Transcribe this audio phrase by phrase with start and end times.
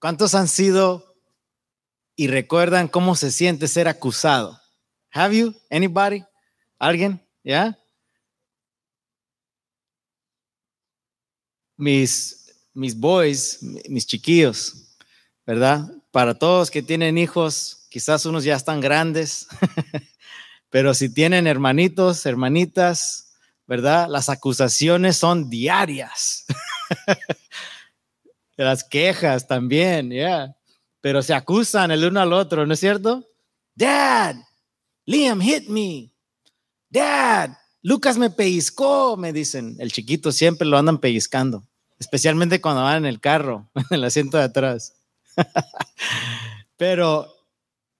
[0.00, 1.14] ¿Cuántos han sido
[2.16, 4.58] y recuerdan cómo se siente ser acusado?
[5.12, 5.54] Have you?
[5.70, 6.24] Anybody?
[6.78, 7.20] ¿Alguien?
[7.44, 7.78] ¿Ya?
[11.76, 13.58] Mis, mis boys,
[13.90, 14.96] mis chiquillos,
[15.44, 15.86] ¿verdad?
[16.10, 19.48] Para todos que tienen hijos, quizás unos ya están grandes,
[20.70, 23.34] pero si tienen hermanitos, hermanitas,
[23.66, 24.08] ¿verdad?
[24.08, 26.46] Las acusaciones son diarias.
[28.64, 30.54] Las quejas también, ya.
[31.00, 33.26] Pero se acusan el uno al otro, ¿no es cierto?
[33.74, 34.36] Dad,
[35.06, 36.12] Liam hit me.
[36.90, 39.76] Dad, Lucas me pellizcó, me dicen.
[39.78, 41.64] El chiquito siempre lo andan pellizcando,
[41.98, 44.94] especialmente cuando van en el carro, en el asiento de atrás.
[46.76, 47.32] Pero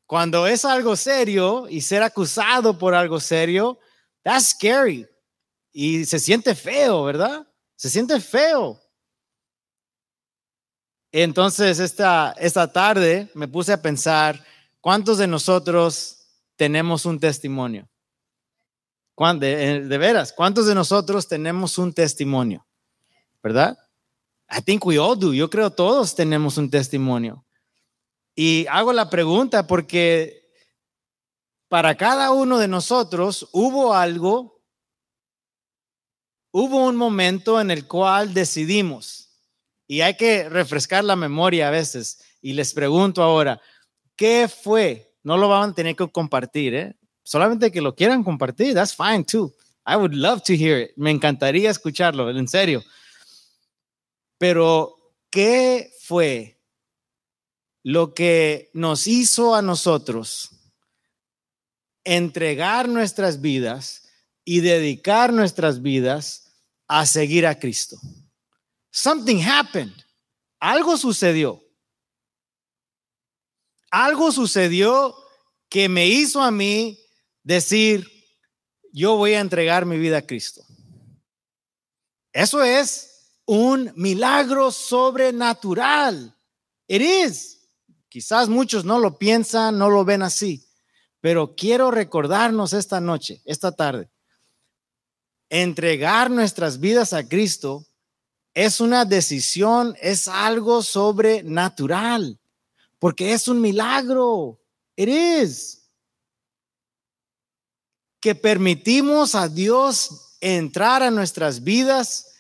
[0.05, 3.79] cuando es algo serio y ser acusado por algo serio,
[4.23, 5.06] that's scary.
[5.73, 7.47] Y se siente feo, ¿verdad?
[7.77, 8.79] Se siente feo.
[11.12, 14.45] Entonces, esta, esta tarde me puse a pensar,
[14.80, 17.89] ¿cuántos de nosotros tenemos un testimonio?
[19.39, 22.67] De, eh, de veras, ¿cuántos de nosotros tenemos un testimonio?
[23.42, 23.78] ¿Verdad?
[24.50, 25.34] I think we all do.
[25.34, 27.45] Yo creo todos tenemos un testimonio.
[28.34, 30.50] Y hago la pregunta porque
[31.69, 34.61] para cada uno de nosotros hubo algo,
[36.50, 39.30] hubo un momento en el cual decidimos,
[39.91, 43.60] y hay que refrescar la memoria a veces, y les pregunto ahora,
[44.14, 45.16] ¿qué fue?
[45.24, 46.96] No lo van a tener que compartir, ¿eh?
[47.24, 49.52] Solamente que lo quieran compartir, that's fine too.
[49.84, 50.92] I would love to hear it.
[50.94, 52.84] Me encantaría escucharlo, en serio.
[54.38, 54.94] Pero,
[55.28, 56.61] ¿qué fue
[57.83, 60.52] lo que nos hizo a nosotros
[62.05, 64.08] entregar nuestras vidas
[64.44, 66.52] y dedicar nuestras vidas
[66.86, 67.96] a seguir a Cristo.
[68.91, 69.94] Something happened.
[70.60, 71.62] Algo sucedió.
[73.91, 75.14] Algo sucedió
[75.69, 76.98] que me hizo a mí
[77.42, 78.06] decir,
[78.92, 80.62] yo voy a entregar mi vida a Cristo.
[82.33, 86.34] Eso es un milagro sobrenatural.
[86.86, 87.61] It is.
[88.08, 90.67] Quizás muchos no lo piensan, no lo ven así,
[91.20, 94.11] pero quiero recordarnos esta noche, esta tarde,
[95.48, 97.86] entregar nuestras vidas a Cristo
[98.55, 102.38] es una decisión, es algo sobrenatural,
[102.98, 104.61] porque es un milagro.
[104.96, 105.48] It.
[108.20, 112.30] Que permitimos a Dios entrar a nuestras vidas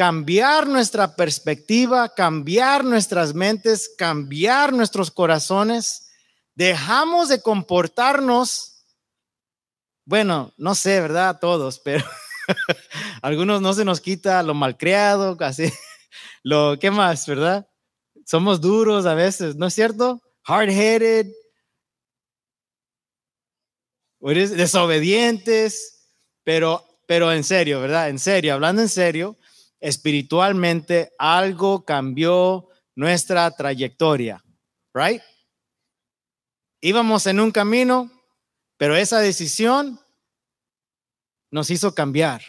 [0.00, 6.08] cambiar nuestra perspectiva, cambiar nuestras mentes, cambiar nuestros corazones,
[6.54, 8.86] dejamos de comportarnos,
[10.06, 11.38] bueno, no sé, ¿verdad?
[11.38, 12.02] Todos, pero
[13.22, 15.64] algunos no se nos quita lo malcriado, casi,
[16.42, 17.68] lo, ¿qué más, verdad?
[18.24, 20.20] Somos duros a veces, ¿no es cierto?
[20.44, 21.26] Hard-headed,
[24.20, 26.08] desobedientes,
[26.44, 28.08] pero, pero en serio, ¿verdad?
[28.08, 29.38] En serio, hablando en serio,
[29.80, 34.44] espiritualmente algo cambió nuestra trayectoria,
[34.94, 35.22] right?
[36.80, 38.10] Íbamos en un camino,
[38.76, 40.00] pero esa decisión
[41.50, 42.42] nos hizo cambiar,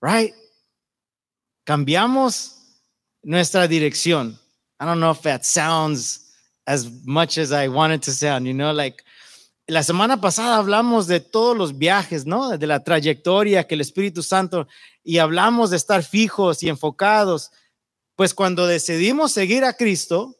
[0.00, 0.34] right?
[1.64, 2.56] Cambiamos
[3.22, 4.38] nuestra dirección.
[4.80, 6.32] I don't know if that sounds
[6.66, 9.02] as much as I wanted to sound, you know, like
[9.66, 12.56] la semana pasada hablamos de todos los viajes, ¿no?
[12.56, 14.66] De la trayectoria que el Espíritu Santo
[15.04, 17.50] y hablamos de estar fijos y enfocados.
[18.16, 20.36] Pues cuando decidimos seguir a Cristo,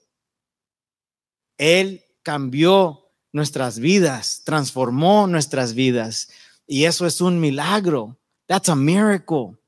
[1.57, 6.29] Él cambió nuestras vidas, transformó nuestras vidas.
[6.67, 8.17] Y eso es un milagro.
[8.47, 9.59] That's a miracle.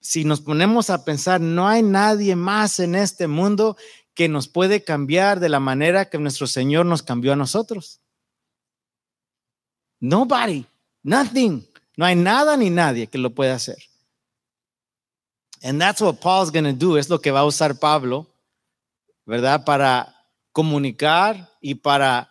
[0.00, 3.76] Si nos ponemos a pensar, no hay nadie más en este mundo
[4.14, 8.00] que nos puede cambiar de la manera que nuestro Señor nos cambió a nosotros.
[10.00, 10.64] Nobody,
[11.02, 11.66] nothing.
[11.96, 13.78] No hay nada ni nadie que lo pueda hacer.
[15.62, 16.96] And that's what Paul's going to do.
[16.96, 18.26] Es lo que va a usar Pablo,
[19.26, 19.64] ¿verdad?
[19.64, 20.14] Para
[20.52, 22.30] comunicar y para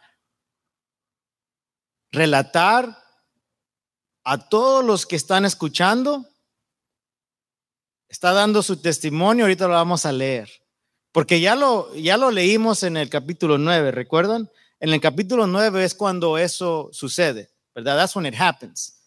[2.12, 2.98] relatar
[4.30, 6.26] a todos los que están escuchando.
[8.10, 10.50] Está dando su testimonio, ahorita lo vamos a leer.
[11.14, 14.50] Porque ya lo, ya lo leímos en el capítulo 9, ¿recuerdan?
[14.82, 17.50] En el capítulo 9 es cuando eso sucede.
[17.74, 17.96] ¿verdad?
[17.96, 19.00] That's when it happens,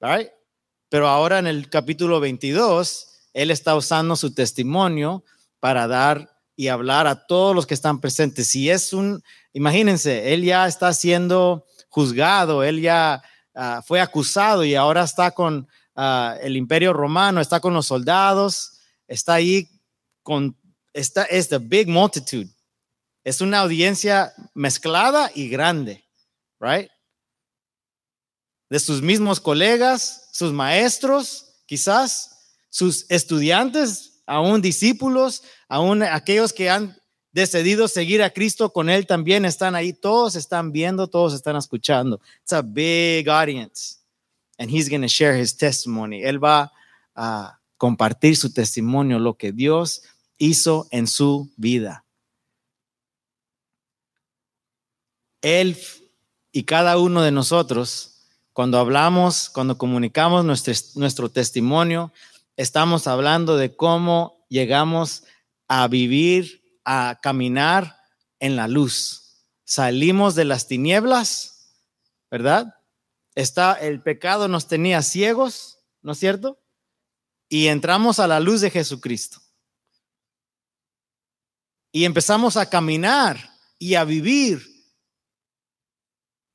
[0.00, 0.28] right?
[0.88, 5.24] Pero ahora en el capítulo 22, él está usando su testimonio
[5.58, 8.46] para dar y hablar a todos los que están presentes.
[8.46, 9.20] Si es un,
[9.52, 13.20] imagínense, él ya está siendo juzgado, él ya
[13.54, 18.80] ah, fue acusado y ahora está con ah, el imperio romano, está con los soldados,
[19.06, 19.68] está ahí
[20.22, 20.56] con
[20.92, 22.48] esta es the big multitude.
[23.22, 26.04] Es una audiencia mezclada y grande,
[26.58, 26.90] right?
[28.68, 36.99] De sus mismos colegas, sus maestros, quizás, sus estudiantes, aún discípulos, aún aquellos que han
[37.32, 39.92] decidido seguir a Cristo con él también están ahí.
[39.92, 42.20] Todos están viendo, todos están escuchando.
[42.42, 43.98] It's a big audience.
[44.58, 46.22] And he's going to share his testimony.
[46.22, 46.72] Él va
[47.14, 50.02] a compartir su testimonio, lo que Dios
[50.38, 52.04] hizo en su vida.
[55.40, 55.76] Él
[56.52, 62.12] y cada uno de nosotros, cuando hablamos, cuando comunicamos nuestro testimonio,
[62.56, 65.24] estamos hablando de cómo llegamos
[65.68, 66.59] a vivir,
[66.92, 68.02] a caminar
[68.40, 69.44] en la luz.
[69.64, 71.70] Salimos de las tinieblas,
[72.28, 72.74] ¿verdad?
[73.36, 76.58] Está el pecado nos tenía ciegos, ¿no es cierto?
[77.48, 79.40] Y entramos a la luz de Jesucristo.
[81.92, 83.38] Y empezamos a caminar
[83.78, 84.60] y a vivir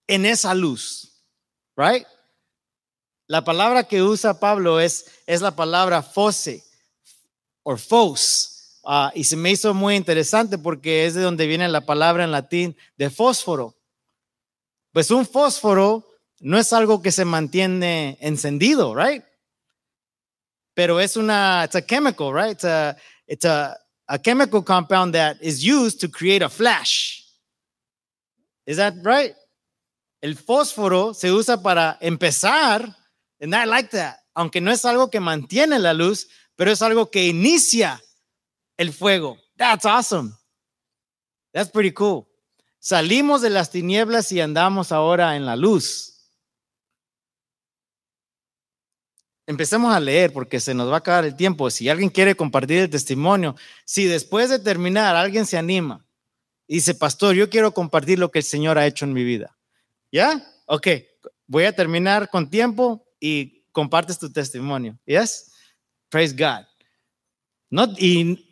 [0.05, 1.23] en esa luz,
[1.77, 2.05] right?
[3.27, 6.61] La palabra que usa Pablo es, es la palabra fose
[7.63, 8.54] o fos.
[8.85, 12.31] Ah, y se me hizo muy interesante porque es de donde viene la palabra en
[12.31, 13.75] latín de fósforo.
[14.91, 16.07] Pues un fósforo
[16.39, 19.23] no es algo que se mantiene encendido, right?
[20.75, 22.51] Pero es una, it's a chemical, right?
[22.51, 22.95] It's a,
[23.25, 23.75] it's a,
[24.07, 27.23] a chemical compound that is used to create a flash.
[28.67, 29.33] Is that right?
[30.21, 32.95] El fósforo se usa para empezar,
[33.41, 37.09] and I like that, aunque no es algo que mantiene la luz, pero es algo
[37.09, 37.99] que inicia
[38.77, 39.37] el fuego.
[39.57, 40.33] That's awesome.
[41.53, 42.27] That's pretty cool.
[42.79, 46.15] Salimos de las tinieblas y andamos ahora en la luz.
[49.47, 51.69] Empecemos a leer porque se nos va a acabar el tiempo.
[51.69, 53.55] Si alguien quiere compartir el testimonio,
[53.85, 56.05] si después de terminar alguien se anima
[56.67, 59.55] y dice, pastor, yo quiero compartir lo que el Señor ha hecho en mi vida.
[60.11, 60.45] ¿Ya?
[60.65, 60.87] Ok,
[61.47, 64.99] voy a terminar con tiempo y compartes tu testimonio.
[65.05, 65.51] ¿Yes?
[66.09, 66.65] Praise God.
[67.69, 68.44] No, y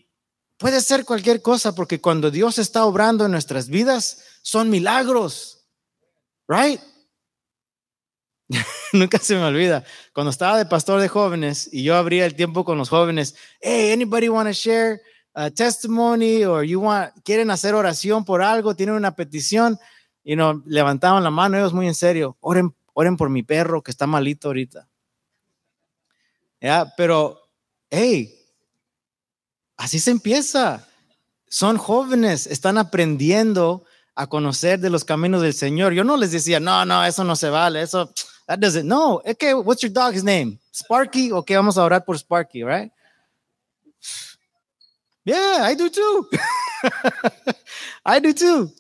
[0.64, 5.66] puede ser cualquier cosa porque cuando Dios está obrando en nuestras vidas, son milagros.
[6.48, 6.80] Right?
[8.94, 9.84] Nunca se me olvida.
[10.14, 13.92] Cuando estaba de pastor de jóvenes y yo abría el tiempo con los jóvenes, hey,
[13.92, 15.02] anybody want to share
[15.34, 19.78] a testimony or you want, quieren hacer oración por algo, tienen una petición,
[20.24, 23.92] y no levantaban la mano ellos muy en serio, oren, oren por mi perro que
[23.92, 24.88] está malito ahorita.
[26.62, 27.50] Ya, pero,
[27.90, 28.43] hey,
[29.78, 30.88] así se empieza.
[31.48, 33.86] Son jóvenes, están aprendiendo
[34.16, 35.94] a conocer de los caminos del Señor.
[35.94, 38.14] Yo no les decía, no, no, eso no se vale, eso
[38.48, 38.88] That doesn't.
[38.88, 39.22] No.
[39.26, 39.54] Okay.
[39.54, 40.60] What's your dog's name?
[40.74, 41.32] Sparky.
[41.32, 42.92] Okay, vamos a orar por Sparky, right?
[45.26, 46.28] Yeah, I do too.
[48.06, 48.72] I do too.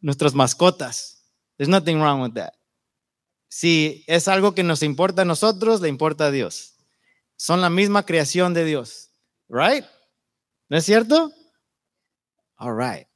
[0.00, 1.20] Nuestras mascotas.
[1.58, 2.54] There's nothing wrong with that.
[3.48, 6.72] Si es algo que nos importa a nosotros, le importa a Dios.
[7.36, 9.10] Son la misma creación de Dios.
[9.48, 9.84] Right?
[10.68, 11.32] ¿No es cierto?
[12.56, 13.06] All right.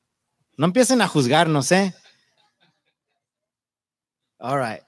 [0.57, 1.95] No empiecen a juzgarnos, ¿eh?
[4.39, 4.83] All right.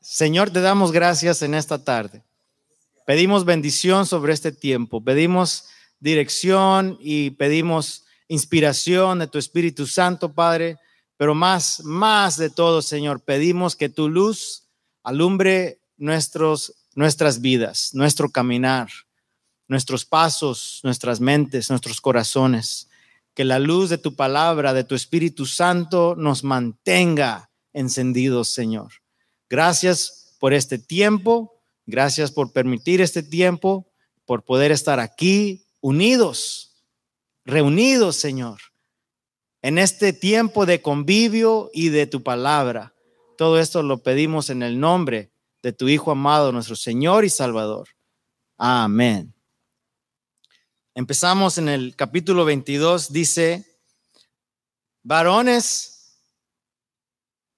[0.00, 2.22] Señor, te damos gracias en esta tarde.
[3.06, 5.68] Pedimos bendición sobre este tiempo, pedimos
[5.98, 10.78] dirección y pedimos inspiración de tu Espíritu Santo, Padre,
[11.16, 14.68] pero más, más de todo, Señor, pedimos que tu luz
[15.02, 18.88] alumbre nuestros, nuestras vidas, nuestro caminar,
[19.68, 22.88] nuestros pasos, nuestras mentes, nuestros corazones.
[23.34, 28.92] Que la luz de tu palabra, de tu Espíritu Santo, nos mantenga encendidos, Señor.
[29.48, 33.86] Gracias por este tiempo, gracias por permitir este tiempo,
[34.24, 36.76] por poder estar aquí unidos,
[37.44, 38.60] reunidos, Señor,
[39.62, 42.94] en este tiempo de convivio y de tu palabra.
[43.36, 45.30] Todo esto lo pedimos en el nombre
[45.62, 47.88] de tu Hijo amado, nuestro Señor y Salvador.
[48.56, 49.33] Amén.
[50.94, 53.80] Empezamos en el capítulo 22, dice,
[55.02, 56.20] varones,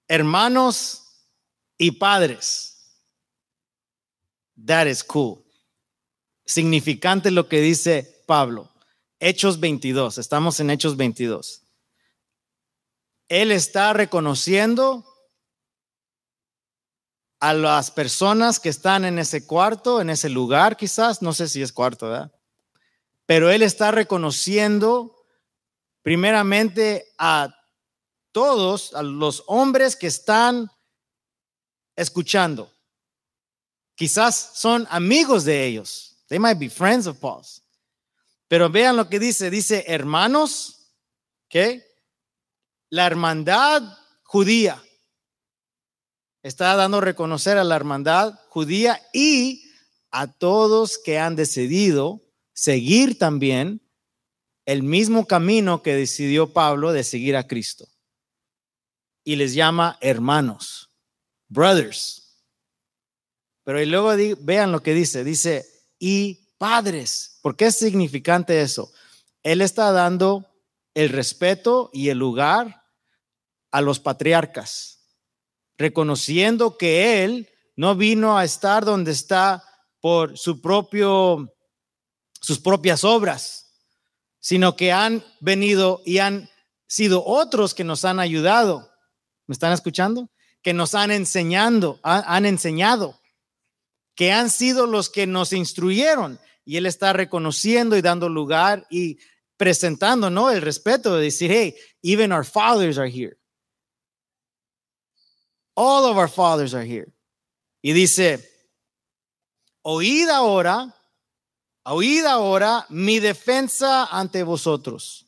[0.07, 1.03] hermanos,
[1.77, 2.73] y padres.
[4.65, 5.43] That is cool.
[6.45, 8.71] Significante lo que dice Pablo.
[9.19, 11.61] Hechos 22, estamos en Hechos 22.
[13.29, 15.05] Él está reconociendo
[17.39, 21.61] a las personas que están en ese cuarto, en ese lugar quizás, no sé si
[21.61, 22.31] es cuarto, ¿verdad?
[23.27, 25.13] Pero él está reconociendo
[26.01, 27.53] primeramente a
[28.31, 30.71] todos, a los hombres que están
[31.95, 32.73] escuchando.
[33.95, 36.23] Quizás son amigos de ellos.
[36.29, 37.61] They might be friends of Paul's.
[38.47, 40.93] Pero vean lo que dice, dice hermanos,
[41.49, 41.85] ¿qué?
[42.89, 43.83] La hermandad
[44.23, 44.81] judía.
[46.43, 49.69] Está dando a reconocer a la hermandad judía y
[50.11, 52.21] a todos que han decidido
[52.57, 53.87] seguir también
[54.65, 57.87] el mismo camino que decidió Pablo de seguir a Cristo.
[59.23, 60.89] Y les llama hermanos,
[61.47, 62.43] brothers.
[63.63, 65.67] Pero y luego vean lo que dice, dice,
[65.99, 67.37] y padres.
[67.43, 68.91] ¿Por qué es significante eso?
[69.43, 70.51] Él está dando
[70.95, 72.83] el respeto y el lugar
[73.69, 75.05] a los patriarcas,
[75.77, 79.63] reconociendo que él no vino a estar donde está
[80.01, 81.53] por su propio,
[82.41, 83.73] sus propias obras,
[84.39, 86.49] sino que han venido y han
[86.87, 88.91] sido otros que nos han ayudado.
[89.45, 90.29] ¿Me están escuchando?
[90.61, 93.19] Que nos han enseñando, han enseñado,
[94.15, 96.39] que han sido los que nos instruyeron.
[96.65, 99.19] Y él está reconociendo y dando lugar y
[99.55, 100.51] presentando, ¿no?
[100.51, 103.37] El respeto de decir, hey, even our fathers are here.
[105.75, 107.13] All of our fathers are here.
[107.81, 108.49] Y dice,
[109.81, 110.93] oíd ahora,
[111.89, 115.25] oíd ahora mi defensa ante vosotros.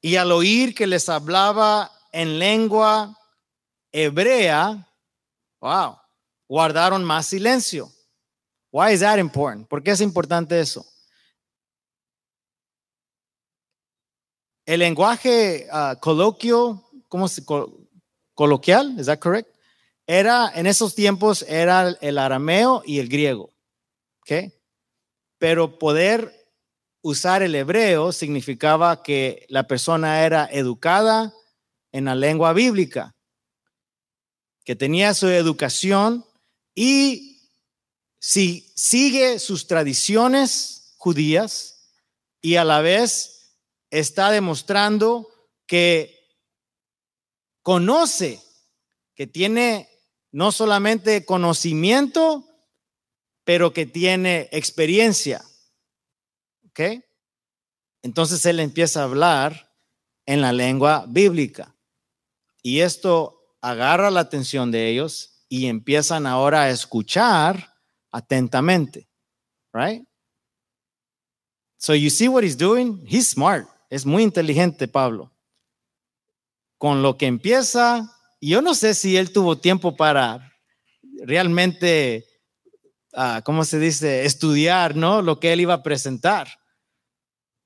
[0.00, 3.18] Y al oír que les hablaba en lengua
[3.92, 4.88] hebrea,
[5.60, 5.98] wow,
[6.48, 7.90] guardaron más silencio.
[8.70, 9.68] Why is that important?
[9.68, 10.86] ¿Por qué es importante eso?
[14.64, 17.44] El lenguaje uh, coloquio, ¿cómo se
[18.34, 18.98] coloquial?
[18.98, 19.48] ¿Es that correct?
[20.06, 23.55] Era, en esos tiempos era el arameo y el griego.
[25.38, 26.46] Pero poder
[27.02, 31.32] usar el hebreo significaba que la persona era educada
[31.92, 33.14] en la lengua bíblica,
[34.64, 36.24] que tenía su educación
[36.74, 37.50] y
[38.18, 41.92] si sigue sus tradiciones judías
[42.40, 43.56] y a la vez
[43.90, 45.28] está demostrando
[45.66, 46.16] que
[47.62, 48.42] conoce,
[49.14, 49.88] que tiene
[50.32, 52.55] no solamente conocimiento,
[53.46, 55.42] pero que tiene experiencia.
[56.68, 57.02] ¿Ok?
[58.02, 59.72] Entonces él empieza a hablar
[60.26, 61.74] en la lengua bíblica.
[62.62, 67.72] Y esto agarra la atención de ellos y empiezan ahora a escuchar
[68.10, 69.08] atentamente.
[69.72, 70.06] Right?
[71.78, 73.02] So you see what he's doing?
[73.06, 73.66] He's smart.
[73.88, 75.32] Es muy inteligente Pablo.
[76.76, 80.52] Con lo que empieza yo no sé si él tuvo tiempo para
[81.24, 82.26] realmente,
[83.16, 85.22] uh, ¿cómo se dice?, estudiar, ¿no?
[85.22, 86.48] Lo que él iba a presentar.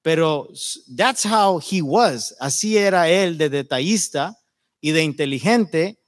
[0.03, 0.49] Pero
[0.97, 2.35] that's how he was.
[2.41, 4.39] Así era él de detallista
[4.81, 5.99] y de inteligente.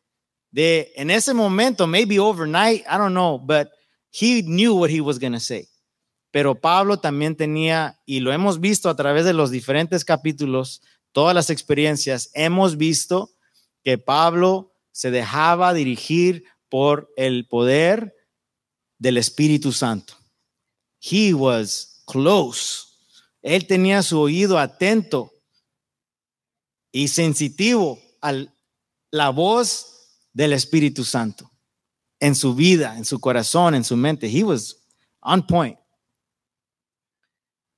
[0.51, 3.69] De en ese momento, maybe overnight, I don't know, but
[4.11, 5.69] he knew what he was going to say.
[6.31, 10.81] Pero Pablo también tenía, y lo hemos visto a través de los diferentes capítulos,
[11.13, 13.31] todas las experiencias, hemos visto
[13.85, 18.15] que Pablo se dejaba dirigir por el poder
[19.03, 20.15] del Espíritu Santo.
[21.01, 22.87] He was close.
[23.43, 25.33] Él tenía su oído atento
[26.93, 28.33] y sensitivo a
[29.11, 31.51] la voz del Espíritu Santo
[32.21, 34.29] en su vida, en su corazón, en su mente.
[34.29, 34.77] He was
[35.21, 35.77] on point.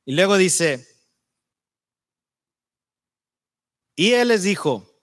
[0.04, 0.86] Y luego dice,
[3.96, 5.00] y él les dijo,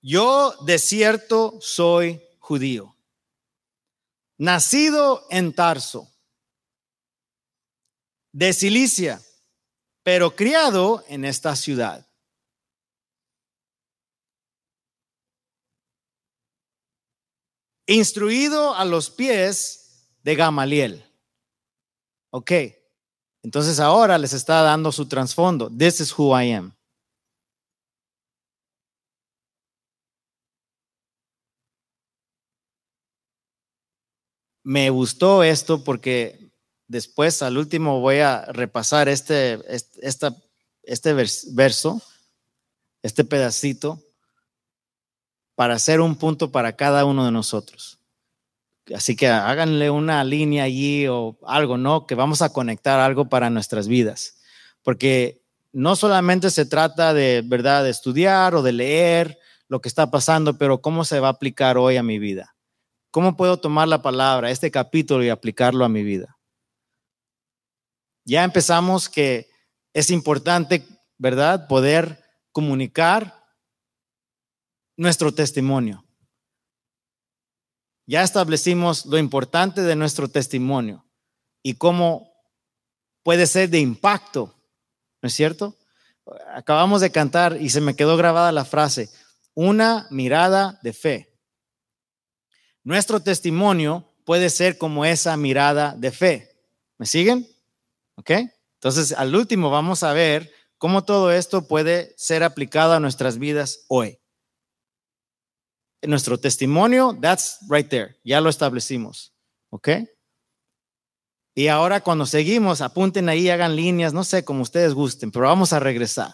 [0.00, 2.94] yo de cierto soy judío,
[4.40, 6.10] nacido en Tarso,
[8.32, 9.20] de Cilicia,
[10.02, 12.06] pero criado en esta ciudad.
[17.86, 21.04] Instruido a los pies de Gamaliel.
[22.30, 22.52] Ok,
[23.42, 25.68] entonces ahora les está dando su trasfondo.
[25.68, 26.74] This is who I am.
[34.62, 36.50] Me gustó esto porque
[36.86, 40.28] después al último voy a repasar este, este,
[40.82, 41.14] este
[41.52, 42.02] verso,
[43.02, 44.02] este pedacito,
[45.54, 47.98] para hacer un punto para cada uno de nosotros.
[48.94, 52.06] Así que háganle una línea allí o algo, ¿no?
[52.06, 54.38] Que vamos a conectar algo para nuestras vidas.
[54.82, 59.38] Porque no solamente se trata de, ¿verdad?, de estudiar o de leer
[59.68, 62.56] lo que está pasando, pero cómo se va a aplicar hoy a mi vida.
[63.10, 66.38] ¿Cómo puedo tomar la palabra, este capítulo y aplicarlo a mi vida?
[68.24, 69.50] Ya empezamos que
[69.92, 70.86] es importante,
[71.18, 71.66] ¿verdad?
[71.66, 73.44] Poder comunicar
[74.96, 76.04] nuestro testimonio.
[78.06, 81.04] Ya establecimos lo importante de nuestro testimonio
[81.62, 82.32] y cómo
[83.22, 84.54] puede ser de impacto,
[85.22, 85.76] ¿no es cierto?
[86.54, 89.10] Acabamos de cantar y se me quedó grabada la frase,
[89.54, 91.29] una mirada de fe.
[92.84, 96.50] Nuestro testimonio puede ser como esa mirada de fe.
[96.98, 97.46] ¿Me siguen?
[98.16, 98.30] ¿Ok?
[98.74, 103.84] Entonces, al último vamos a ver cómo todo esto puede ser aplicado a nuestras vidas
[103.88, 104.18] hoy.
[106.02, 109.34] Nuestro testimonio, that's right there, ya lo establecimos.
[109.68, 109.88] ¿Ok?
[111.54, 115.74] Y ahora cuando seguimos, apunten ahí, hagan líneas, no sé, como ustedes gusten, pero vamos
[115.74, 116.32] a regresar.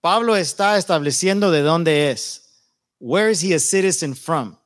[0.00, 2.47] Pablo está estableciendo de dónde es.
[2.98, 4.58] Where is he a citizen from?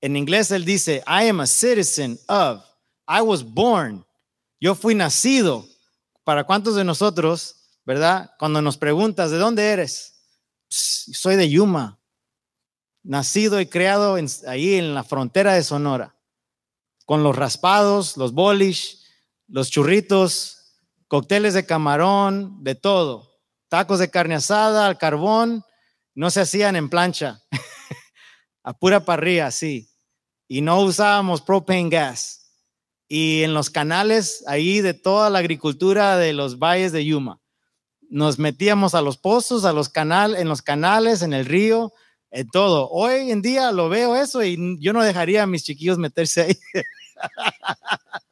[0.00, 2.64] En inglés él dice, I am a citizen of.
[3.08, 4.04] I was born.
[4.60, 5.66] Yo fui nacido.
[6.24, 8.30] ¿Para cuántos de nosotros, verdad?
[8.38, 10.10] Cuando nos preguntas, ¿de dónde eres?
[10.68, 11.98] soy de Yuma.
[13.02, 16.14] Nacido y creado ahí en la frontera de Sonora.
[17.04, 19.04] Con los raspados, los bolish,
[19.48, 20.76] los churritos,
[21.08, 23.32] cócteles de camarón, de todo
[23.72, 25.64] tacos de carne asada al carbón,
[26.14, 27.42] no se hacían en plancha,
[28.62, 29.88] a pura parrilla, sí.
[30.48, 32.40] Y no usábamos propane gas.
[33.08, 37.40] Y en los canales ahí de toda la agricultura de los valles de Yuma,
[38.08, 41.92] nos metíamos a los pozos, a los canales, en los canales, en el río,
[42.30, 42.88] en todo.
[42.90, 46.58] Hoy en día lo veo eso y yo no dejaría a mis chiquillos meterse ahí.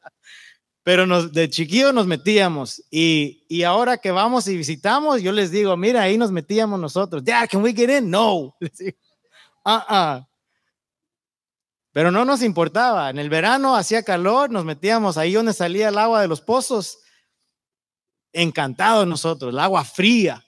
[0.83, 5.51] pero nos, de chiquillo nos metíamos y, y, ahora que vamos y visitamos, yo les
[5.51, 7.23] digo, mira, ahí nos metíamos nosotros.
[7.23, 8.09] Dad, can we get in?
[8.09, 8.55] No.
[9.63, 10.27] Ah, ah.
[11.91, 13.11] Pero no nos importaba.
[13.11, 16.97] En el verano hacía calor, nos metíamos ahí donde salía el agua de los pozos.
[18.33, 20.43] Encantados nosotros, el agua fría.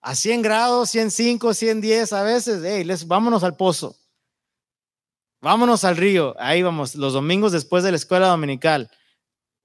[0.00, 2.62] A 100 grados, 105, 110 a veces.
[2.64, 3.94] Hey, les, vámonos al pozo.
[5.42, 6.34] Vámonos al río.
[6.38, 8.90] Ahí vamos, los domingos después de la escuela dominical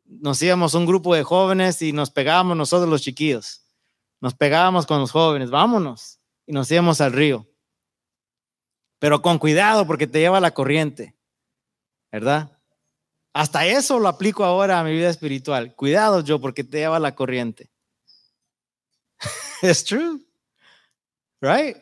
[0.05, 3.65] nos íbamos un grupo de jóvenes y nos pegábamos nosotros los chiquillos.
[4.21, 6.19] Nos pegábamos con los jóvenes, vámonos.
[6.45, 7.47] Y nos íbamos al río.
[8.99, 11.15] Pero con cuidado porque te lleva la corriente,
[12.11, 12.51] ¿verdad?
[13.33, 15.75] Hasta eso lo aplico ahora a mi vida espiritual.
[15.75, 17.71] Cuidado yo porque te lleva la corriente.
[19.61, 20.19] Es true.
[21.41, 21.77] Right?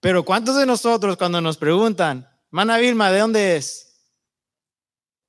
[0.00, 3.87] Pero ¿cuántos de nosotros cuando nos preguntan, Mana Vilma, ¿de dónde es?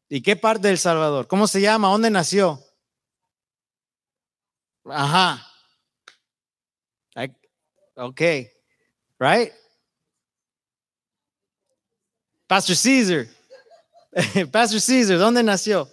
[0.09, 1.27] ¿Y qué parte del Salvador?
[1.27, 1.89] ¿Cómo se llama?
[1.89, 2.59] ¿Dónde nació?
[4.85, 5.45] Ajá.
[7.95, 8.21] Ok.
[9.19, 9.51] Right?
[12.47, 13.27] Pastor Caesar.
[14.51, 15.89] Pastor Caesar, ¿dónde nació?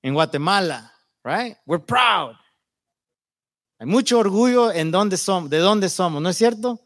[0.00, 0.94] En Guatemala.
[1.24, 1.58] Right?
[1.66, 2.36] We're proud.
[3.78, 6.80] Hay mucho orgullo en dónde somos, de dónde somos, ¿no es cierto?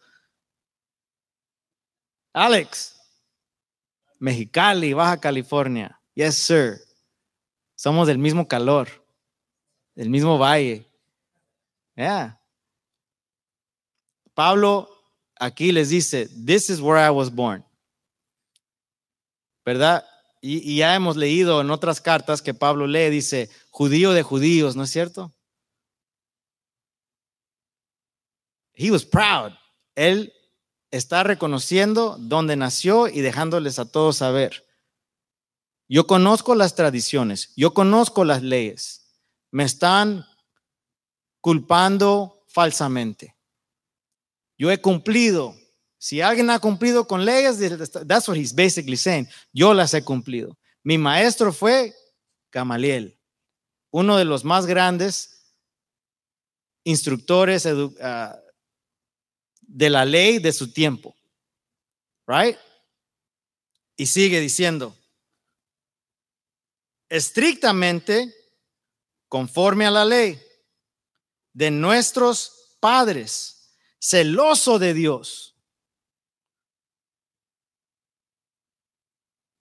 [2.33, 2.99] Alex,
[4.19, 5.96] Mexicali, Baja California.
[6.17, 6.81] Yes, sir.
[7.77, 8.89] Somos del mismo calor,
[9.95, 10.91] del mismo valle.
[11.95, 12.41] Yeah.
[14.35, 14.89] Pablo
[15.39, 17.63] aquí les dice, this is where I was born.
[19.65, 20.07] ¿Verdad?
[20.41, 24.75] Y, y, ya hemos leído en otras cartas que Pablo lee, dice, judío de judíos,
[24.75, 25.35] ¿no es cierto?
[28.73, 29.53] He was proud.
[29.95, 30.33] Él
[30.91, 34.66] está reconociendo dónde nació y dejándoles a todos saber.
[35.89, 39.15] Yo conozco las tradiciones, yo conozco las leyes.
[39.53, 40.27] Me están
[41.41, 43.37] culpando falsamente.
[44.59, 45.55] Yo he cumplido.
[45.99, 47.59] Si alguien ha cumplido con leyes,
[48.07, 49.29] that's what he's basically saying.
[49.53, 50.57] Yo las he cumplido.
[50.83, 51.95] Mi maestro fue
[52.53, 53.19] Gamaliel,
[53.91, 55.55] uno de los más grandes
[56.85, 57.67] instructores
[58.01, 58.41] ah,
[59.61, 61.15] de la ley de su tiempo.
[62.27, 62.57] Right?
[63.97, 64.97] Y sigue diciendo,
[67.09, 68.35] estrictamente
[69.29, 70.41] conforme a la ley
[71.53, 75.55] de nuestros padres, celoso de Dios.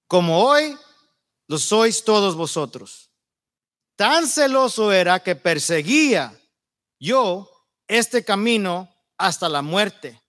[0.08, 0.77] Como hoy
[1.47, 3.10] lo sois todos vosotros.
[3.95, 6.38] Tan celoso era que perseguía
[6.99, 7.49] yo
[7.88, 10.21] este camino hasta la muerte.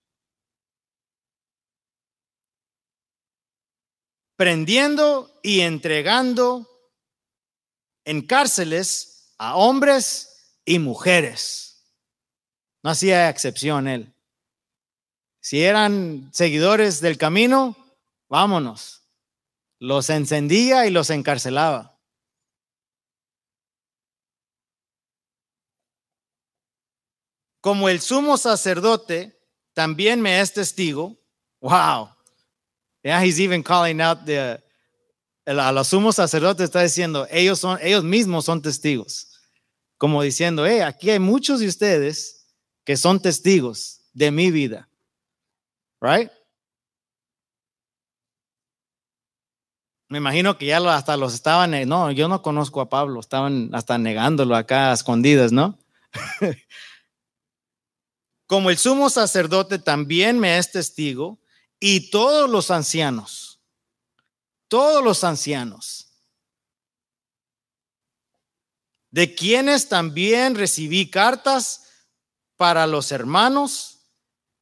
[4.35, 6.76] Prendiendo y entregando
[8.07, 11.83] en cárceles a hombres y mujeres.
[12.81, 14.13] No hacía excepción él.
[15.41, 17.75] Si eran seguidores del camino,
[18.29, 19.03] vámonos.
[19.79, 21.99] Los encendía y los encarcelaba.
[27.59, 29.37] Como el sumo sacerdote
[29.73, 31.17] también me es testigo.
[31.59, 32.11] Wow.
[33.03, 34.63] Yeah, he's even calling out the
[35.47, 39.29] a los sumos sacerdotes está diciendo, ellos, son, ellos mismos son testigos.
[39.97, 42.47] Como diciendo, eh, aquí hay muchos de ustedes
[42.83, 44.89] que son testigos de mi vida.
[46.01, 46.29] Right?
[50.09, 53.97] Me imagino que ya hasta los estaban, no, yo no conozco a Pablo, estaban hasta
[53.97, 55.77] negándolo acá a escondidas, ¿no?
[58.47, 61.39] Como el sumo sacerdote también me es testigo
[61.79, 63.46] y todos los ancianos,
[64.67, 66.13] todos los ancianos,
[69.09, 71.83] de quienes también recibí cartas
[72.55, 73.99] para los hermanos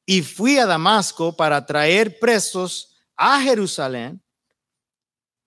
[0.04, 4.22] y fui a Damasco para traer presos a Jerusalén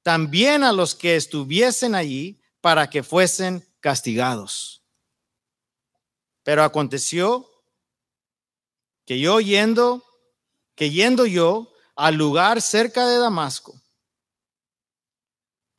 [0.09, 4.83] también a los que estuviesen allí para que fuesen castigados.
[6.43, 7.47] Pero aconteció
[9.05, 10.03] que yo yendo,
[10.75, 13.78] que yendo yo al lugar cerca de Damasco,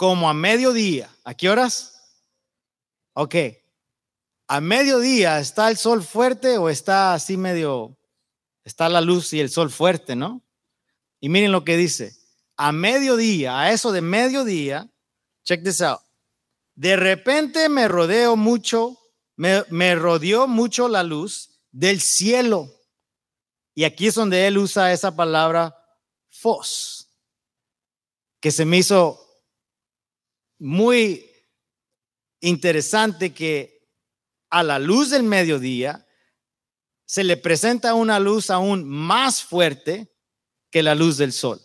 [0.00, 2.00] como a mediodía, ¿a qué horas?
[3.12, 3.34] Ok,
[4.48, 7.98] a mediodía está el sol fuerte o está así medio,
[8.64, 10.42] está la luz y el sol fuerte, ¿no?
[11.20, 12.16] Y miren lo que dice,
[12.56, 14.90] a mediodía, a eso de mediodía,
[15.44, 16.00] check this out.
[16.74, 18.96] De repente me rodeo mucho,
[19.36, 22.72] me, me rodeó mucho la luz del cielo.
[23.74, 25.76] Y aquí es donde él usa esa palabra
[26.30, 27.10] fos,
[28.40, 29.26] que se me hizo
[30.60, 31.28] muy
[32.40, 33.88] interesante que
[34.50, 36.06] a la luz del mediodía
[37.06, 40.14] se le presenta una luz aún más fuerte
[40.70, 41.60] que la luz del sol.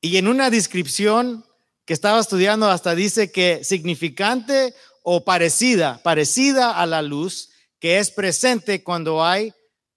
[0.00, 1.44] Y en una descripción
[1.84, 8.10] que estaba estudiando hasta dice que significante o parecida, parecida a la luz que es
[8.10, 9.52] presente cuando hay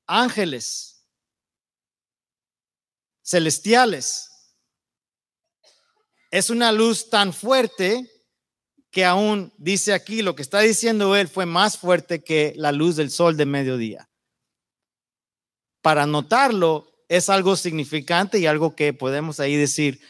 [0.06, 1.06] ángeles
[3.24, 4.32] celestiales.
[6.32, 8.10] Es una luz tan fuerte
[8.92, 12.96] que aún dice aquí, lo que está diciendo él fue más fuerte que la luz
[12.96, 14.10] del sol de mediodía.
[15.82, 20.02] Para notarlo, es algo significante y algo que podemos ahí decir,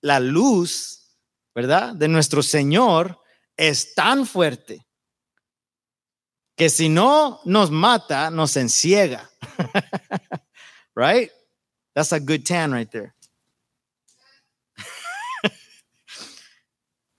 [0.00, 1.16] la luz,
[1.54, 1.94] ¿verdad?
[1.94, 3.20] De nuestro Señor
[3.56, 4.86] es tan fuerte
[6.56, 9.30] que si no nos mata, nos enciega.
[10.94, 11.30] right?
[11.94, 13.14] That's a good tan right there.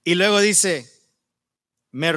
[0.03, 0.89] Y luego dice,
[1.91, 2.13] me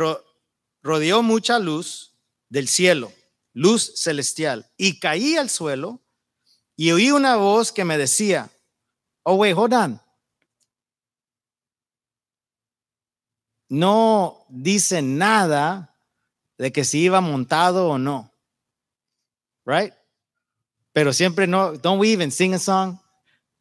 [0.83, 2.15] rodeó mucha luz
[2.49, 3.13] del cielo,
[3.53, 6.01] luz celestial, y caí al suelo
[6.77, 8.51] y oí una voz que me decía,
[9.23, 10.01] oh, wait, hold on.
[13.69, 15.95] No dice nada
[16.59, 18.31] de que si iba montado o no.
[19.65, 19.93] Right?
[20.93, 22.99] Pero siempre no, don't we even sing a song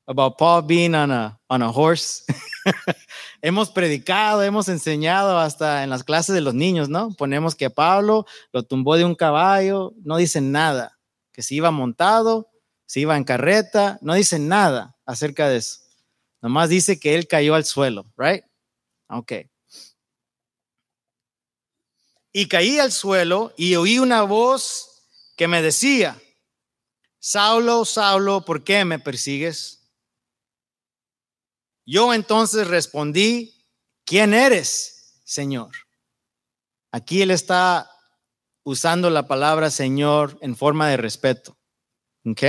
[0.05, 2.25] about Paul being on a, on a horse?
[3.41, 7.11] hemos predicado, hemos enseñado hasta en las clases de los niños, ¿no?
[7.11, 10.99] Ponemos que Pablo lo tumbó de un caballo, no dice nada,
[11.31, 12.53] que si iba montado
[12.93, 15.79] si iba en carreta, no dice nada acerca de eso.
[16.41, 18.43] Nomás dice que él cayó al suelo, right?
[19.07, 19.31] Ok.
[22.31, 26.21] Y caí al suelo y oí una voz que me decía,
[27.19, 29.82] Saulo, Saulo, ¿por qué me persigues?
[31.85, 33.65] Yo entonces respondí,
[34.05, 35.71] ¿quién eres, Señor?
[36.91, 37.89] Aquí él está
[38.63, 41.57] usando la palabra Señor en forma de respeto.
[42.25, 42.43] ¿Ok?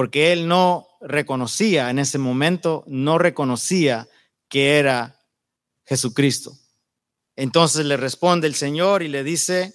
[0.00, 4.08] porque él no reconocía en ese momento, no reconocía
[4.48, 5.20] que era
[5.84, 6.56] Jesucristo.
[7.36, 9.74] Entonces le responde el Señor y le dice,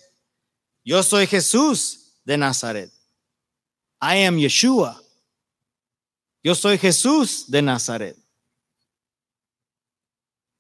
[0.84, 2.92] yo soy Jesús de Nazaret.
[4.02, 5.00] I am Yeshua.
[6.46, 8.16] Yo soy Jesús de Nazaret,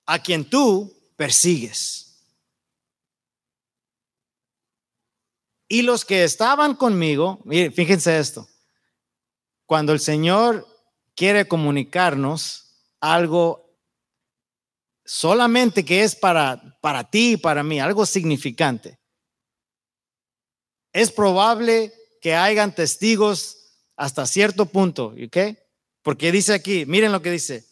[0.07, 2.25] a quien tú persigues.
[5.67, 8.49] Y los que estaban conmigo, fíjense esto,
[9.67, 10.67] cuando el Señor
[11.15, 13.77] quiere comunicarnos algo
[15.05, 18.97] solamente que es para, para ti y para mí, algo significante,
[20.91, 25.64] es probable que hayan testigos hasta cierto punto, ¿ok?
[26.05, 27.65] Porque dice aquí, miren lo que dice,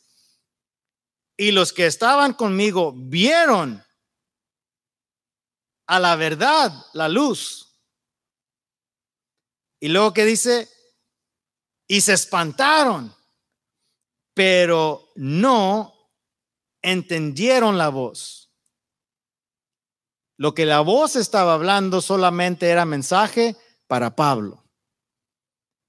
[1.38, 3.86] y los que estaban conmigo vieron
[5.86, 7.78] a la verdad la luz.
[9.80, 10.68] Y luego que dice,
[11.88, 13.16] y se espantaron,
[14.34, 15.94] pero no
[16.82, 18.50] entendieron la voz.
[20.38, 24.63] Lo que la voz estaba hablando solamente era mensaje para Pablo.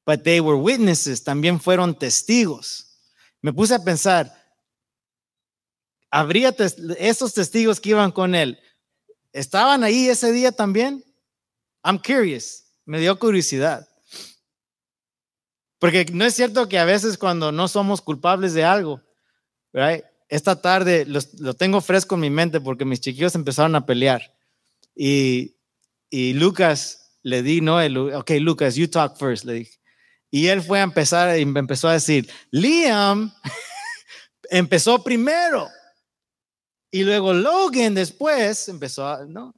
[0.06, 2.98] But they were witnesses, también fueron testigos.
[3.40, 4.32] me puse a pensar,
[6.10, 6.54] ¿habría
[6.98, 8.58] esos testigos que iban con él?
[9.32, 11.04] ¿Estaban ahí ese día también?
[11.82, 13.88] I'm curious, me dio curiosidad.
[15.78, 19.02] Porque no es cierto que a veces cuando no somos culpables de algo,
[19.72, 20.04] right?
[20.28, 24.34] esta tarde lo tengo fresco en mi mente porque mis chiquillos empezaron a pelear.
[24.94, 25.56] Y,
[26.10, 27.80] y Lucas le di, ¿no?
[27.80, 29.78] El, ok, Lucas, you talk first, le dije.
[30.34, 33.32] Y él fue a empezar y empezó a decir, Liam
[34.50, 35.68] empezó primero.
[36.90, 39.54] Y luego Logan después empezó a, ¿no?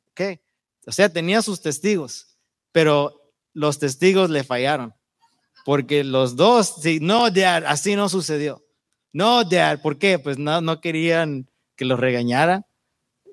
[0.87, 2.37] O sea, tenía sus testigos,
[2.73, 4.95] pero los testigos le fallaron.
[5.65, 8.63] Porque los dos, sí, no, dad, así no sucedió.
[9.15, 10.19] No, dad, ¿por qué?
[10.19, 12.67] Pues no, no querían que los regañara,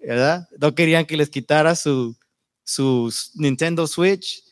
[0.01, 0.47] ¿verdad?
[0.57, 2.17] No querían que les quitara su,
[2.63, 4.45] su Nintendo Switch,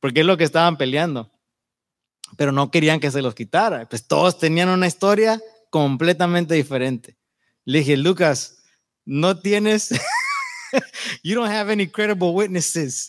[0.00, 1.37] porque es lo que estaban peleando.
[2.38, 3.88] Pero no querían que se los quitara.
[3.88, 7.18] Pues todos tenían una historia completamente diferente.
[7.64, 8.62] Le dije, Lucas,
[9.04, 9.90] no tienes,
[11.24, 13.08] you don't have any credible witnesses.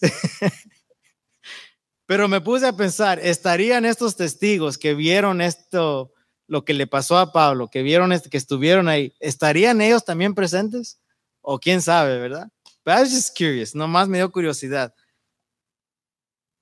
[2.07, 6.11] Pero me puse a pensar, ¿estarían estos testigos que vieron esto,
[6.47, 10.99] lo que le pasó a Pablo, que vieron, que estuvieron ahí, ¿estarían ellos también presentes?
[11.41, 12.47] O quién sabe, ¿verdad?
[12.83, 14.95] But I was just curious, nomás me dio curiosidad.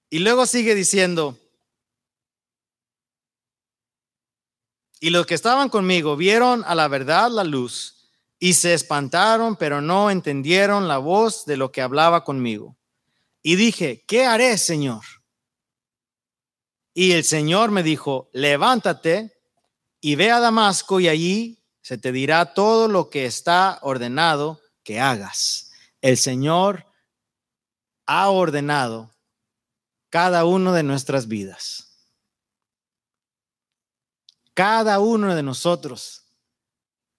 [0.09, 1.39] Y luego sigue diciendo,
[4.99, 9.81] y los que estaban conmigo vieron a la verdad la luz y se espantaron, pero
[9.81, 12.77] no entendieron la voz de lo que hablaba conmigo.
[13.41, 15.03] Y dije, ¿qué haré, Señor?
[16.93, 19.37] Y el Señor me dijo, levántate
[20.01, 24.99] y ve a Damasco y allí se te dirá todo lo que está ordenado que
[24.99, 25.71] hagas.
[26.01, 26.85] El Señor
[28.05, 29.11] ha ordenado
[30.09, 31.86] cada uno de nuestras vidas.
[34.57, 36.23] Cada uno de nosotros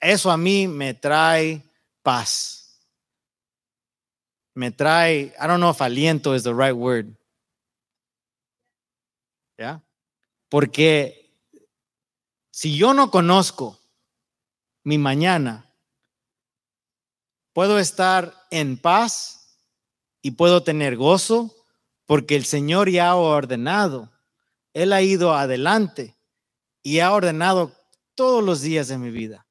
[0.00, 1.62] eso a mí me trae
[2.02, 2.80] paz.
[4.54, 7.16] Me trae, I don't know if aliento is the right word.
[9.56, 9.80] ¿Ya?
[10.48, 11.32] Porque
[12.50, 13.78] si yo no conozco
[14.82, 15.72] mi mañana,
[17.52, 19.60] puedo estar en paz
[20.22, 21.54] y puedo tener gozo
[22.04, 24.10] porque el Señor ya ha ordenado.
[24.72, 26.17] Él ha ido adelante
[26.82, 27.72] y ha ordenado
[28.14, 29.46] todos los días de mi vida.